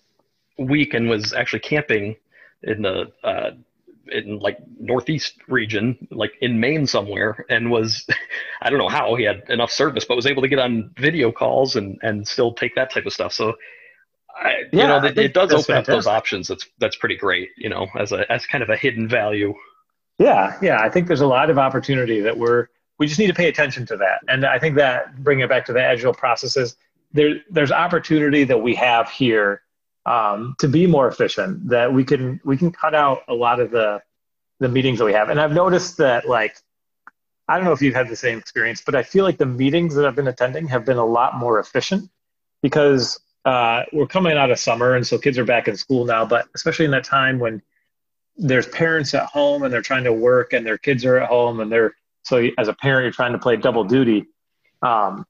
week 0.59 0.92
and 0.92 1.09
was 1.09 1.33
actually 1.33 1.61
camping 1.61 2.16
in 2.62 2.83
the 2.83 3.11
uh, 3.22 3.53
in 4.09 4.38
like 4.40 4.59
northeast 4.79 5.37
region 5.48 6.07
like 6.11 6.33
in 6.42 6.61
maine 6.61 6.87
somewhere 6.87 7.46
and 7.48 7.70
was 7.70 8.07
i 8.64 8.70
don't 8.70 8.79
know 8.79 8.88
how 8.88 9.14
he 9.14 9.24
had 9.24 9.42
enough 9.48 9.70
service 9.70 10.05
but 10.05 10.16
was 10.16 10.27
able 10.27 10.42
to 10.42 10.48
get 10.48 10.59
on 10.59 10.90
video 10.98 11.31
calls 11.31 11.77
and 11.77 11.98
and 12.03 12.27
still 12.27 12.53
take 12.53 12.74
that 12.74 12.92
type 12.92 13.07
of 13.07 13.12
stuff 13.12 13.33
so 13.33 13.55
I, 14.37 14.64
yeah, 14.72 14.83
you 14.83 14.87
know, 14.88 15.05
it, 15.07 15.18
it 15.18 15.35
does 15.35 15.53
open 15.53 15.64
fantastic. 15.64 15.92
up 15.92 15.96
those 15.96 16.07
options. 16.07 16.48
That's 16.48 16.66
that's 16.79 16.96
pretty 16.96 17.16
great. 17.16 17.50
You 17.57 17.68
know, 17.68 17.87
as 17.96 18.12
a 18.12 18.31
as 18.33 18.46
kind 18.46 18.64
of 18.64 18.70
a 18.70 18.77
hidden 18.77 19.09
value. 19.09 19.55
Yeah, 20.18 20.59
yeah. 20.61 20.81
I 20.81 20.90
think 20.90 21.07
there's 21.07 21.20
a 21.20 21.27
lot 21.27 21.50
of 21.50 21.59
opportunity 21.59 22.20
that 22.20 22.37
we're 22.37 22.68
we 22.98 23.07
just 23.07 23.18
need 23.18 23.27
to 23.29 23.35
pay 23.35 23.48
attention 23.48 23.87
to 23.87 23.96
that. 23.96 24.20
And 24.29 24.44
I 24.44 24.59
think 24.59 24.77
that 24.77 25.22
bringing 25.22 25.44
it 25.44 25.48
back 25.48 25.64
to 25.66 25.72
the 25.72 25.83
agile 25.83 26.14
processes, 26.14 26.77
there 27.12 27.37
there's 27.50 27.72
opportunity 27.72 28.44
that 28.44 28.59
we 28.59 28.74
have 28.74 29.09
here 29.09 29.62
um, 30.07 30.55
to 30.59 30.68
be 30.68 30.87
more 30.87 31.09
efficient. 31.09 31.68
That 31.68 31.92
we 31.92 32.05
can 32.05 32.40
we 32.44 32.57
can 32.57 32.72
cut 32.72 32.94
out 32.94 33.22
a 33.29 33.35
lot 33.35 33.61
of 33.61 33.70
the 33.70 34.03
the 34.61 34.68
meetings 34.68 34.98
that 34.98 35.05
we 35.05 35.12
have. 35.12 35.31
And 35.31 35.40
I've 35.40 35.53
noticed 35.53 35.96
that 35.98 36.29
like 36.29 36.57
I 37.48 37.57
don't 37.57 37.64
know 37.64 37.72
if 37.72 37.83
you've 37.83 37.94
had 37.94 38.09
the 38.09 38.16
same 38.16 38.38
experience, 38.38 38.83
but 38.85 38.94
I 38.94 39.02
feel 39.02 39.24
like 39.24 39.37
the 39.37 39.46
meetings 39.46 39.94
that 39.94 40.07
I've 40.07 40.16
been 40.16 40.28
attending 40.28 40.66
have 40.68 40.85
been 40.85 40.96
a 40.96 41.04
lot 41.04 41.37
more 41.37 41.59
efficient 41.59 42.11
because 42.62 43.20
uh, 43.44 43.83
we're 43.92 44.07
coming 44.07 44.38
out 44.38 44.50
of 44.50 44.59
summer, 44.59 44.94
and 44.94 45.07
so 45.07 45.18
kids 45.18 45.37
are 45.37 45.44
back 45.44 45.68
in 45.68 45.76
school 45.76 46.07
now. 46.07 46.24
But 46.24 46.48
especially 46.54 46.87
in 46.87 46.90
that 46.92 47.04
time 47.04 47.38
when 47.38 47.61
there's 48.37 48.66
parents 48.68 49.14
at 49.14 49.26
home 49.26 49.62
and 49.62 49.72
they're 49.72 49.83
trying 49.83 50.04
to 50.04 50.12
work 50.12 50.52
and 50.52 50.66
their 50.66 50.78
kids 50.78 51.04
are 51.04 51.18
at 51.18 51.28
home 51.28 51.61
and 51.61 51.70
they're 51.70 51.94
so 52.22 52.48
as 52.59 52.68
a 52.68 52.74
parent 52.74 53.04
you're 53.04 53.12
trying 53.12 53.33
to 53.33 53.38
play 53.38 53.57
double 53.57 53.85
duty 53.85 54.26
um, 54.83 55.24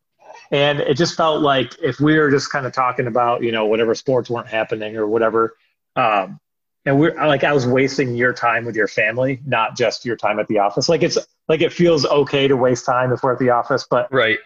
and 0.50 0.80
it 0.80 0.94
just 0.94 1.16
felt 1.16 1.42
like 1.42 1.74
if 1.82 2.00
we 2.00 2.18
were 2.18 2.30
just 2.30 2.50
kind 2.50 2.66
of 2.66 2.72
talking 2.72 3.06
about 3.06 3.42
you 3.42 3.52
know 3.52 3.66
whatever 3.66 3.94
sports 3.94 4.30
weren't 4.30 4.48
happening 4.48 4.96
or 4.96 5.06
whatever 5.06 5.54
um, 5.96 6.40
and 6.86 6.98
we're 6.98 7.14
like 7.26 7.44
i 7.44 7.52
was 7.52 7.66
wasting 7.66 8.14
your 8.14 8.32
time 8.32 8.64
with 8.64 8.76
your 8.76 8.88
family 8.88 9.40
not 9.46 9.76
just 9.76 10.04
your 10.04 10.16
time 10.16 10.38
at 10.38 10.46
the 10.48 10.58
office 10.58 10.88
like 10.88 11.02
it's 11.02 11.18
like 11.48 11.60
it 11.60 11.72
feels 11.72 12.06
okay 12.06 12.48
to 12.48 12.56
waste 12.56 12.86
time 12.86 13.12
if 13.12 13.22
we're 13.22 13.32
at 13.32 13.38
the 13.38 13.50
office 13.50 13.86
but 13.88 14.12
right 14.12 14.38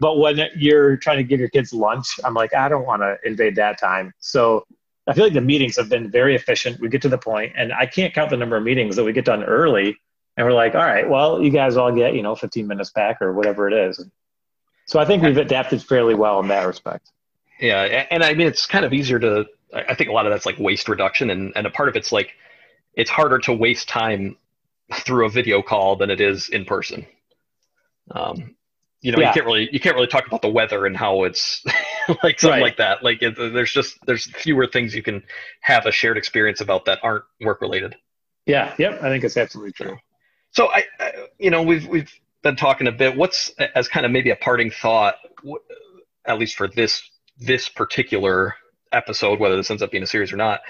but 0.00 0.18
when 0.18 0.38
you're 0.56 0.96
trying 0.96 1.18
to 1.18 1.24
give 1.24 1.40
your 1.40 1.48
kids 1.50 1.72
lunch 1.72 2.18
i'm 2.24 2.34
like 2.34 2.54
i 2.54 2.68
don't 2.68 2.86
want 2.86 3.02
to 3.02 3.16
invade 3.24 3.56
that 3.56 3.78
time 3.78 4.12
so 4.18 4.64
I 5.06 5.14
feel 5.14 5.24
like 5.24 5.34
the 5.34 5.40
meetings 5.40 5.76
have 5.76 5.88
been 5.88 6.10
very 6.10 6.34
efficient. 6.34 6.80
We 6.80 6.88
get 6.88 7.02
to 7.02 7.08
the 7.08 7.18
point, 7.18 7.52
and 7.56 7.72
I 7.72 7.86
can't 7.86 8.12
count 8.12 8.30
the 8.30 8.36
number 8.36 8.56
of 8.56 8.64
meetings 8.64 8.96
that 8.96 9.04
we 9.04 9.12
get 9.12 9.24
done 9.24 9.44
early, 9.44 9.96
and 10.36 10.46
we're 10.46 10.52
like, 10.52 10.74
all 10.74 10.84
right, 10.84 11.08
well, 11.08 11.40
you 11.40 11.50
guys 11.50 11.76
all 11.76 11.92
get 11.92 12.14
you 12.14 12.22
know 12.22 12.34
15 12.34 12.66
minutes 12.66 12.90
back 12.90 13.22
or 13.22 13.32
whatever 13.32 13.68
it 13.68 13.74
is. 13.74 14.04
So 14.86 14.98
I 14.98 15.04
think 15.04 15.22
we've 15.22 15.36
adapted 15.36 15.82
fairly 15.82 16.14
well 16.14 16.40
in 16.40 16.48
that 16.48 16.66
respect. 16.66 17.10
Yeah, 17.60 17.82
and 18.10 18.22
I 18.22 18.34
mean 18.34 18.46
it's 18.46 18.66
kind 18.66 18.84
of 18.84 18.92
easier 18.92 19.18
to. 19.20 19.46
I 19.74 19.94
think 19.94 20.10
a 20.10 20.12
lot 20.12 20.26
of 20.26 20.32
that's 20.32 20.46
like 20.46 20.58
waste 20.58 20.88
reduction, 20.88 21.30
and 21.30 21.52
and 21.56 21.66
a 21.66 21.70
part 21.70 21.88
of 21.88 21.96
it's 21.96 22.12
like 22.12 22.32
it's 22.94 23.10
harder 23.10 23.38
to 23.40 23.52
waste 23.52 23.88
time 23.88 24.36
through 24.92 25.26
a 25.26 25.28
video 25.28 25.62
call 25.62 25.96
than 25.96 26.10
it 26.10 26.20
is 26.20 26.48
in 26.48 26.64
person. 26.64 27.06
Um, 28.12 28.54
you 29.00 29.12
know, 29.12 29.18
yeah. 29.18 29.28
you 29.28 29.34
can't 29.34 29.46
really 29.46 29.68
you 29.72 29.80
can't 29.80 29.94
really 29.94 30.06
talk 30.06 30.26
about 30.26 30.42
the 30.42 30.48
weather 30.48 30.86
and 30.86 30.96
how 30.96 31.24
it's 31.24 31.64
like 32.22 32.40
something 32.40 32.50
Right. 32.50 32.62
like 32.62 32.76
that. 32.78 33.02
Like 33.02 33.22
it, 33.22 33.36
there's 33.36 33.72
just 33.72 33.98
there's 34.06 34.26
fewer 34.26 34.66
things 34.66 34.94
you 34.94 35.02
can 35.02 35.22
have 35.60 35.86
a 35.86 35.92
shared 35.92 36.16
experience 36.16 36.60
about 36.60 36.84
that 36.86 37.00
aren't 37.02 37.24
work 37.40 37.60
related. 37.60 37.96
Yeah. 38.46 38.74
Yep. 38.78 39.02
I 39.02 39.08
think 39.08 39.24
it's 39.24 39.36
absolutely 39.36 39.72
true. 39.72 39.98
So 40.52 40.70
I, 40.70 40.84
I, 41.00 41.12
you 41.38 41.50
know, 41.50 41.62
we've 41.62 41.86
we've 41.86 42.12
been 42.42 42.56
talking 42.56 42.86
a 42.86 42.92
bit. 42.92 43.16
What's 43.16 43.50
as 43.74 43.88
kind 43.88 44.06
of 44.06 44.12
maybe 44.12 44.30
a 44.30 44.36
parting 44.36 44.70
thought, 44.70 45.16
at 46.24 46.38
least 46.38 46.56
for 46.56 46.68
this 46.68 47.02
this 47.38 47.68
particular 47.68 48.54
episode, 48.96 49.38
whether 49.38 49.56
this 49.56 49.70
ends 49.70 49.82
up 49.82 49.90
being 49.90 50.02
a 50.02 50.06
series 50.06 50.32
or 50.32 50.36
not. 50.36 50.60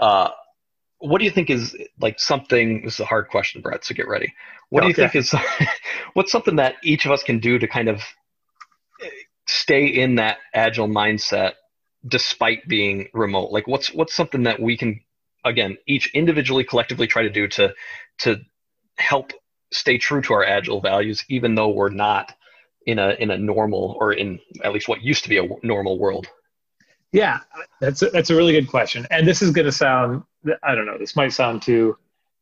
Uh, 0.00 0.28
what 0.98 1.18
do 1.18 1.24
you 1.24 1.30
think 1.30 1.48
is 1.48 1.76
like 2.00 2.18
something? 2.18 2.84
This 2.84 2.94
is 2.94 3.00
a 3.00 3.04
hard 3.04 3.28
question, 3.28 3.62
Brett. 3.62 3.84
So 3.84 3.94
get 3.94 4.08
ready. 4.08 4.34
What 4.70 4.82
do 4.82 4.88
you 4.88 4.94
think 4.94 5.14
is 5.14 5.34
what's 6.14 6.32
something 6.32 6.56
that 6.56 6.74
each 6.82 7.06
of 7.06 7.12
us 7.12 7.22
can 7.22 7.38
do 7.38 7.58
to 7.58 7.66
kind 7.66 7.88
of 7.88 8.02
eh, 9.02 9.08
stay 9.46 9.86
in 9.86 10.16
that 10.16 10.38
agile 10.52 10.88
mindset 10.88 11.52
despite 12.06 12.66
being 12.68 13.08
remote? 13.14 13.52
Like, 13.52 13.66
what's 13.66 13.92
what's 13.94 14.14
something 14.14 14.42
that 14.42 14.60
we 14.60 14.76
can 14.76 15.00
again 15.44 15.76
each 15.86 16.12
individually, 16.14 16.64
collectively 16.64 17.06
try 17.06 17.22
to 17.22 17.30
do 17.30 17.46
to 17.48 17.74
to 18.18 18.40
help 18.96 19.32
stay 19.72 19.98
true 19.98 20.20
to 20.22 20.34
our 20.34 20.44
agile 20.44 20.80
values, 20.80 21.24
even 21.28 21.54
though 21.54 21.68
we're 21.68 21.90
not 21.90 22.34
in 22.86 22.98
a 22.98 23.10
in 23.18 23.30
a 23.30 23.38
normal 23.38 23.96
or 24.00 24.12
in 24.12 24.40
at 24.64 24.72
least 24.72 24.88
what 24.88 25.02
used 25.02 25.22
to 25.22 25.28
be 25.28 25.38
a 25.38 25.46
normal 25.62 25.98
world. 25.98 26.26
Yeah, 27.12 27.40
that's 27.80 28.02
a, 28.02 28.10
that's 28.10 28.30
a 28.30 28.36
really 28.36 28.52
good 28.52 28.68
question, 28.68 29.06
and 29.10 29.26
this 29.26 29.40
is 29.40 29.50
going 29.50 29.64
to 29.64 29.72
sound 29.72 30.22
I 30.62 30.74
don't 30.74 30.86
know. 30.86 30.98
This 30.98 31.16
might 31.16 31.32
sound 31.32 31.62
too 31.62 31.96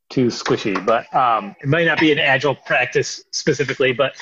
too 0.09 0.27
squishy, 0.27 0.85
but 0.85 1.13
um, 1.15 1.55
it 1.61 1.67
might 1.67 1.85
not 1.85 1.99
be 1.99 2.11
an 2.11 2.19
agile 2.19 2.55
practice 2.55 3.23
specifically, 3.31 3.91
but 3.91 4.15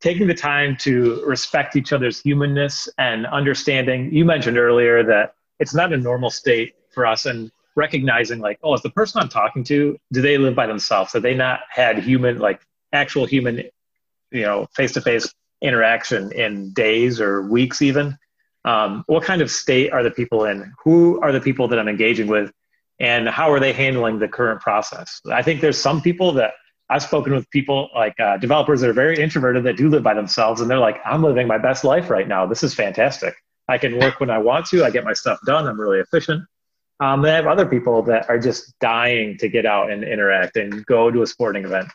taking 0.00 0.26
the 0.26 0.34
time 0.34 0.76
to 0.76 1.22
respect 1.26 1.76
each 1.76 1.92
other's 1.92 2.20
humanness 2.20 2.88
and 2.98 3.26
understanding. 3.26 4.12
You 4.12 4.24
mentioned 4.24 4.58
earlier 4.58 5.02
that 5.04 5.34
it's 5.58 5.74
not 5.74 5.92
a 5.92 5.96
normal 5.96 6.30
state 6.30 6.74
for 6.90 7.06
us, 7.06 7.26
and 7.26 7.50
recognizing 7.74 8.40
like, 8.40 8.58
oh, 8.62 8.74
is 8.74 8.82
the 8.82 8.90
person 8.90 9.20
I'm 9.20 9.28
talking 9.28 9.62
to, 9.64 9.98
do 10.12 10.22
they 10.22 10.38
live 10.38 10.54
by 10.54 10.66
themselves? 10.66 11.12
Have 11.12 11.22
they 11.22 11.34
not 11.34 11.60
had 11.68 11.98
human 11.98 12.38
like 12.38 12.60
actual 12.92 13.26
human, 13.26 13.62
you 14.30 14.42
know, 14.42 14.66
face 14.74 14.92
to 14.92 15.00
face 15.00 15.32
interaction 15.62 16.32
in 16.32 16.72
days 16.72 17.20
or 17.20 17.42
weeks 17.42 17.82
even? 17.82 18.18
Um, 18.66 19.04
what 19.06 19.22
kind 19.22 19.40
of 19.40 19.50
state 19.50 19.92
are 19.92 20.02
the 20.02 20.10
people 20.10 20.44
in? 20.44 20.72
Who 20.82 21.20
are 21.22 21.32
the 21.32 21.40
people 21.40 21.68
that 21.68 21.78
i'm 21.78 21.88
engaging 21.88 22.26
with? 22.26 22.52
And 22.98 23.28
how 23.28 23.50
are 23.52 23.60
they 23.60 23.72
handling 23.72 24.18
the 24.18 24.28
current 24.28 24.60
process? 24.60 25.20
I 25.30 25.42
think 25.42 25.60
there's 25.60 25.78
some 25.78 26.02
people 26.02 26.32
that 26.32 26.54
i've 26.88 27.02
spoken 27.02 27.32
with 27.32 27.48
people 27.50 27.88
like 27.94 28.18
uh, 28.20 28.36
developers 28.36 28.80
that 28.80 28.90
are 28.90 28.98
very 29.04 29.18
introverted 29.20 29.64
that 29.64 29.76
do 29.76 29.88
live 29.88 30.04
by 30.04 30.14
themselves 30.14 30.60
and 30.60 30.70
they're 30.70 30.78
like 30.78 30.98
i'm 31.04 31.20
living 31.20 31.46
my 31.46 31.58
best 31.58 31.84
life 31.84 32.10
right 32.10 32.28
now. 32.28 32.44
This 32.46 32.62
is 32.62 32.74
fantastic. 32.74 33.34
I 33.68 33.78
can 33.78 33.98
work 33.98 34.20
when 34.20 34.30
i 34.30 34.38
want 34.38 34.66
to. 34.66 34.84
I 34.84 34.90
get 34.90 35.04
my 35.04 35.14
stuff 35.14 35.38
done. 35.46 35.66
I'm 35.66 35.80
really 35.80 36.00
efficient. 36.00 36.44
Um, 36.98 37.22
they 37.22 37.32
have 37.32 37.46
other 37.46 37.66
people 37.66 38.02
that 38.04 38.28
are 38.30 38.38
just 38.38 38.78
dying 38.78 39.36
to 39.38 39.48
get 39.48 39.66
out 39.66 39.90
and 39.90 40.02
interact 40.02 40.56
and 40.56 40.86
go 40.86 41.10
to 41.10 41.22
a 41.22 41.26
sporting 41.26 41.64
event. 41.64 41.88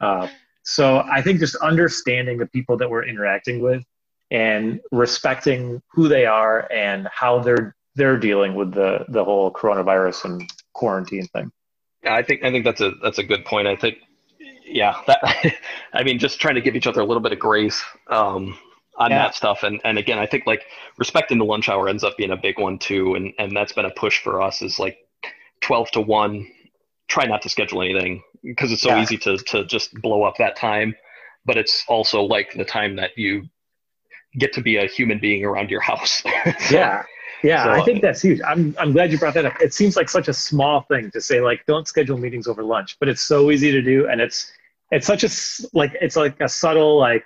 Uh, 0.00 0.28
so 0.64 1.04
i 1.10 1.20
think 1.20 1.40
just 1.40 1.56
understanding 1.56 2.38
the 2.38 2.46
people 2.46 2.76
that 2.76 2.88
we're 2.88 3.04
interacting 3.04 3.60
with 3.60 3.84
and 4.32 4.80
respecting 4.90 5.82
who 5.92 6.08
they 6.08 6.24
are 6.26 6.66
and 6.72 7.06
how 7.12 7.38
they're 7.38 7.76
they're 7.94 8.18
dealing 8.18 8.54
with 8.54 8.72
the 8.72 9.04
the 9.08 9.22
whole 9.22 9.52
coronavirus 9.52 10.24
and 10.24 10.50
quarantine 10.72 11.26
thing. 11.28 11.52
Yeah, 12.02 12.14
I 12.14 12.22
think 12.22 12.42
I 12.42 12.50
think 12.50 12.64
that's 12.64 12.80
a 12.80 12.92
that's 13.02 13.18
a 13.18 13.22
good 13.24 13.44
point. 13.44 13.68
I 13.68 13.76
think, 13.76 13.98
yeah, 14.64 14.96
that 15.06 15.20
I 15.92 16.02
mean, 16.02 16.18
just 16.18 16.40
trying 16.40 16.54
to 16.56 16.62
give 16.62 16.74
each 16.74 16.86
other 16.86 17.02
a 17.02 17.04
little 17.04 17.22
bit 17.22 17.32
of 17.32 17.38
grace 17.38 17.84
um, 18.08 18.58
on 18.96 19.10
Yeah. 19.10 19.18
that 19.18 19.34
stuff, 19.34 19.62
and 19.62 19.80
and 19.84 19.98
again, 19.98 20.18
I 20.18 20.26
think 20.26 20.46
like 20.46 20.64
respecting 20.98 21.38
the 21.38 21.44
lunch 21.44 21.68
hour 21.68 21.88
ends 21.88 22.02
up 22.02 22.16
being 22.16 22.30
a 22.32 22.36
big 22.36 22.58
one 22.58 22.78
too, 22.78 23.14
and 23.14 23.34
and 23.38 23.54
that's 23.54 23.72
been 23.74 23.84
a 23.84 23.90
push 23.90 24.20
for 24.22 24.40
us 24.40 24.62
is 24.62 24.78
like 24.78 24.96
twelve 25.60 25.90
to 25.92 26.00
one. 26.00 26.48
Try 27.08 27.26
not 27.26 27.42
to 27.42 27.50
schedule 27.50 27.82
anything 27.82 28.22
because 28.42 28.72
it's 28.72 28.80
so 28.82 28.88
Yeah. 28.90 29.02
easy 29.02 29.18
to 29.18 29.36
to 29.36 29.66
just 29.66 29.92
blow 30.00 30.22
up 30.22 30.36
that 30.38 30.56
time, 30.56 30.94
but 31.44 31.58
it's 31.58 31.84
also 31.88 32.22
like 32.22 32.54
the 32.54 32.64
time 32.64 32.96
that 32.96 33.10
you 33.16 33.44
get 34.38 34.52
to 34.54 34.60
be 34.62 34.76
a 34.76 34.86
human 34.86 35.18
being 35.18 35.44
around 35.44 35.70
your 35.70 35.80
house. 35.80 36.22
So- 36.44 36.74
Yeah. 36.74 37.04
Yeah, 37.44 37.64
So- 37.64 37.70
I 37.72 37.84
think 37.84 38.02
that's 38.02 38.22
huge. 38.22 38.40
I'm 38.46 38.74
I'm 38.78 38.92
glad 38.92 39.10
you 39.10 39.18
brought 39.18 39.34
that 39.34 39.44
up. 39.46 39.60
It 39.60 39.74
seems 39.74 39.96
like 39.96 40.08
such 40.08 40.28
a 40.28 40.32
small 40.32 40.82
thing 40.82 41.10
to 41.10 41.20
say 41.20 41.40
like 41.40 41.66
don't 41.66 41.88
schedule 41.88 42.16
meetings 42.16 42.46
over 42.46 42.62
lunch, 42.62 42.96
but 43.00 43.08
it's 43.08 43.20
so 43.22 43.50
easy 43.50 43.72
to 43.72 43.82
do 43.82 44.08
and 44.08 44.20
it's 44.20 44.52
it's 44.92 45.06
such 45.06 45.24
a, 45.24 45.30
like 45.76 45.96
it's 46.00 46.14
like 46.16 46.40
a 46.40 46.48
subtle 46.48 46.98
like 46.98 47.24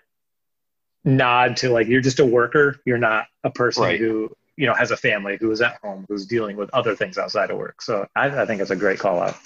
nod 1.04 1.56
to 1.58 1.70
like 1.70 1.86
you're 1.86 2.00
just 2.00 2.18
a 2.20 2.24
worker, 2.26 2.80
you're 2.86 2.96
not 2.98 3.26
a 3.44 3.50
person 3.50 3.82
Right. 3.82 4.00
who, 4.00 4.34
you 4.56 4.66
know, 4.66 4.74
has 4.74 4.90
a 4.90 4.96
family 4.96 5.36
who 5.38 5.50
is 5.50 5.60
at 5.60 5.76
home 5.82 6.06
who's 6.08 6.26
dealing 6.26 6.56
with 6.56 6.70
other 6.72 6.96
things 6.96 7.18
outside 7.18 7.50
of 7.50 7.58
work. 7.58 7.82
So 7.82 8.06
I, 8.16 8.42
I 8.42 8.46
think 8.46 8.60
it's 8.62 8.70
a 8.70 8.76
great 8.76 8.98
call 8.98 9.20
out. 9.20 9.36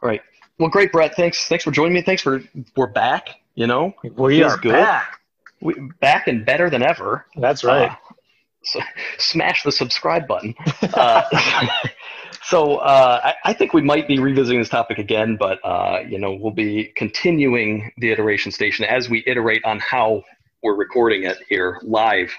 Right. 0.00 0.22
Well, 0.58 0.70
great, 0.70 0.92
Brett. 0.92 1.14
Thanks. 1.14 1.46
Thanks 1.48 1.62
for 1.64 1.70
joining 1.72 1.92
me. 1.94 2.02
Thanks 2.02 2.22
for 2.22 2.42
we're 2.76 2.86
back. 2.86 3.28
You 3.54 3.66
know, 3.66 3.94
We 4.02 4.42
are 4.42 4.56
good. 4.56 4.72
back. 4.72 5.20
We 5.64 5.74
back 6.00 6.28
and 6.28 6.44
better 6.46 6.70
than 6.70 6.82
ever. 6.82 7.26
That's 7.36 7.64
right. 7.64 7.90
Uh, 7.90 7.94
so 8.62 8.80
smash 9.18 9.62
the 9.62 9.72
subscribe 9.72 10.26
button. 10.26 10.54
Uh, 10.94 11.22
so 12.44 12.76
uh, 12.76 13.20
I, 13.24 13.34
I 13.46 13.52
think 13.52 13.72
we 13.72 13.82
might 13.82 14.06
be 14.06 14.18
revisiting 14.18 14.60
this 14.60 14.68
topic 14.68 14.98
again, 14.98 15.36
but 15.36 15.58
uh, 15.64 16.00
you 16.06 16.18
know 16.18 16.34
we'll 16.34 16.52
be 16.52 16.92
continuing 16.96 17.90
the 17.98 18.12
iteration 18.12 18.52
station 18.52 18.84
as 18.84 19.08
we 19.10 19.24
iterate 19.26 19.64
on 19.64 19.80
how 19.80 20.22
we're 20.62 20.76
recording 20.76 21.24
it 21.24 21.38
here 21.48 21.80
live 21.82 22.32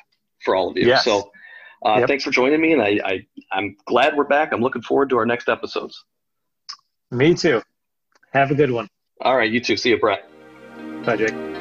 for 0.44 0.56
all 0.56 0.70
of 0.70 0.78
you. 0.78 0.88
Yes. 0.88 1.04
So 1.04 1.32
uh, 1.86 2.00
Yep. 2.00 2.08
thanks 2.08 2.24
for 2.24 2.32
joining 2.32 2.62
me, 2.62 2.74
and 2.74 2.82
I, 2.82 3.00
I 3.04 3.26
I'm 3.52 3.76
glad 3.88 4.16
we're 4.16 4.24
back. 4.24 4.54
I'm 4.54 4.62
looking 4.62 4.82
forward 4.84 5.10
to 5.10 5.18
our 5.18 5.26
next 5.26 5.50
episodes. 5.50 6.06
Me 7.12 7.34
too. 7.34 7.62
Have 8.32 8.52
a 8.52 8.56
good 8.56 8.72
one. 8.72 8.88
All 9.22 9.36
right, 9.36 9.52
you 9.52 9.60
too. 9.60 9.76
See 9.78 9.90
you, 9.90 10.00
Brett. 10.00 10.30
Bye, 11.06 11.18
Jake. 11.18 11.55